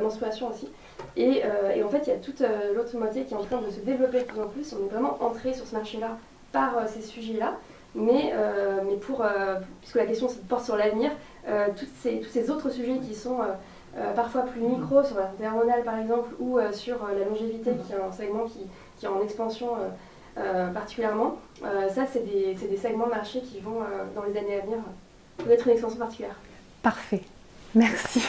menstruation 0.00 0.48
aussi. 0.48 0.70
Et, 1.18 1.42
et, 1.76 1.82
en 1.84 1.90
fait, 1.90 2.04
il 2.06 2.08
y 2.08 2.12
a 2.12 2.16
toute 2.16 2.42
l'autre 2.74 2.96
moitié 2.96 3.24
qui 3.24 3.34
est 3.34 3.36
en 3.36 3.44
train 3.44 3.60
de 3.60 3.70
se 3.70 3.80
développer 3.80 4.20
de 4.20 4.24
plus 4.24 4.40
en 4.40 4.48
plus. 4.48 4.72
On 4.72 4.86
est 4.86 4.88
vraiment 4.88 5.18
entré 5.22 5.52
sur 5.52 5.66
ce 5.66 5.74
marché-là 5.74 6.16
par 6.50 6.88
ces 6.88 7.02
sujets-là. 7.02 7.58
Mais, 7.94 8.32
euh, 8.34 8.80
mais 8.86 8.96
pour, 8.96 9.22
euh, 9.22 9.56
puisque 9.80 9.96
la 9.96 10.06
question 10.06 10.28
porte 10.48 10.64
sur 10.64 10.76
l'avenir, 10.76 11.10
euh, 11.48 11.68
ces, 12.00 12.20
tous 12.20 12.28
ces 12.28 12.50
autres 12.50 12.70
sujets 12.70 12.98
qui 12.98 13.14
sont 13.14 13.38
parfois 14.14 14.42
plus 14.42 14.60
micro, 14.60 15.02
sur 15.02 15.16
la 15.16 15.26
santé 15.26 15.46
hormonale 15.46 15.82
par 15.82 15.98
exemple, 15.98 16.30
ou 16.38 16.58
sur 16.70 16.98
la 17.08 17.24
longévité, 17.24 17.72
qui 17.84 17.92
est 17.92 17.96
un 17.96 18.12
segment 18.12 18.44
qui, 18.44 18.60
qui 18.96 19.06
est 19.06 19.08
en 19.08 19.20
expansion 19.20 19.70
particulièrement. 20.72 21.38
ça, 21.62 22.06
c'est 22.06 22.24
des, 22.24 22.54
des, 22.54 22.76
segments 22.76 23.06
de 23.06 23.10
marché 23.10 23.40
qui 23.40 23.58
vont, 23.58 23.80
dans 24.14 24.22
les 24.22 24.38
années 24.38 24.60
à 24.60 24.64
venir, 24.64 24.78
connaître 25.38 25.66
une 25.66 25.72
expansion 25.72 25.98
particulière. 25.98 26.36
Parfait. 26.82 27.22
Merci. 27.74 28.22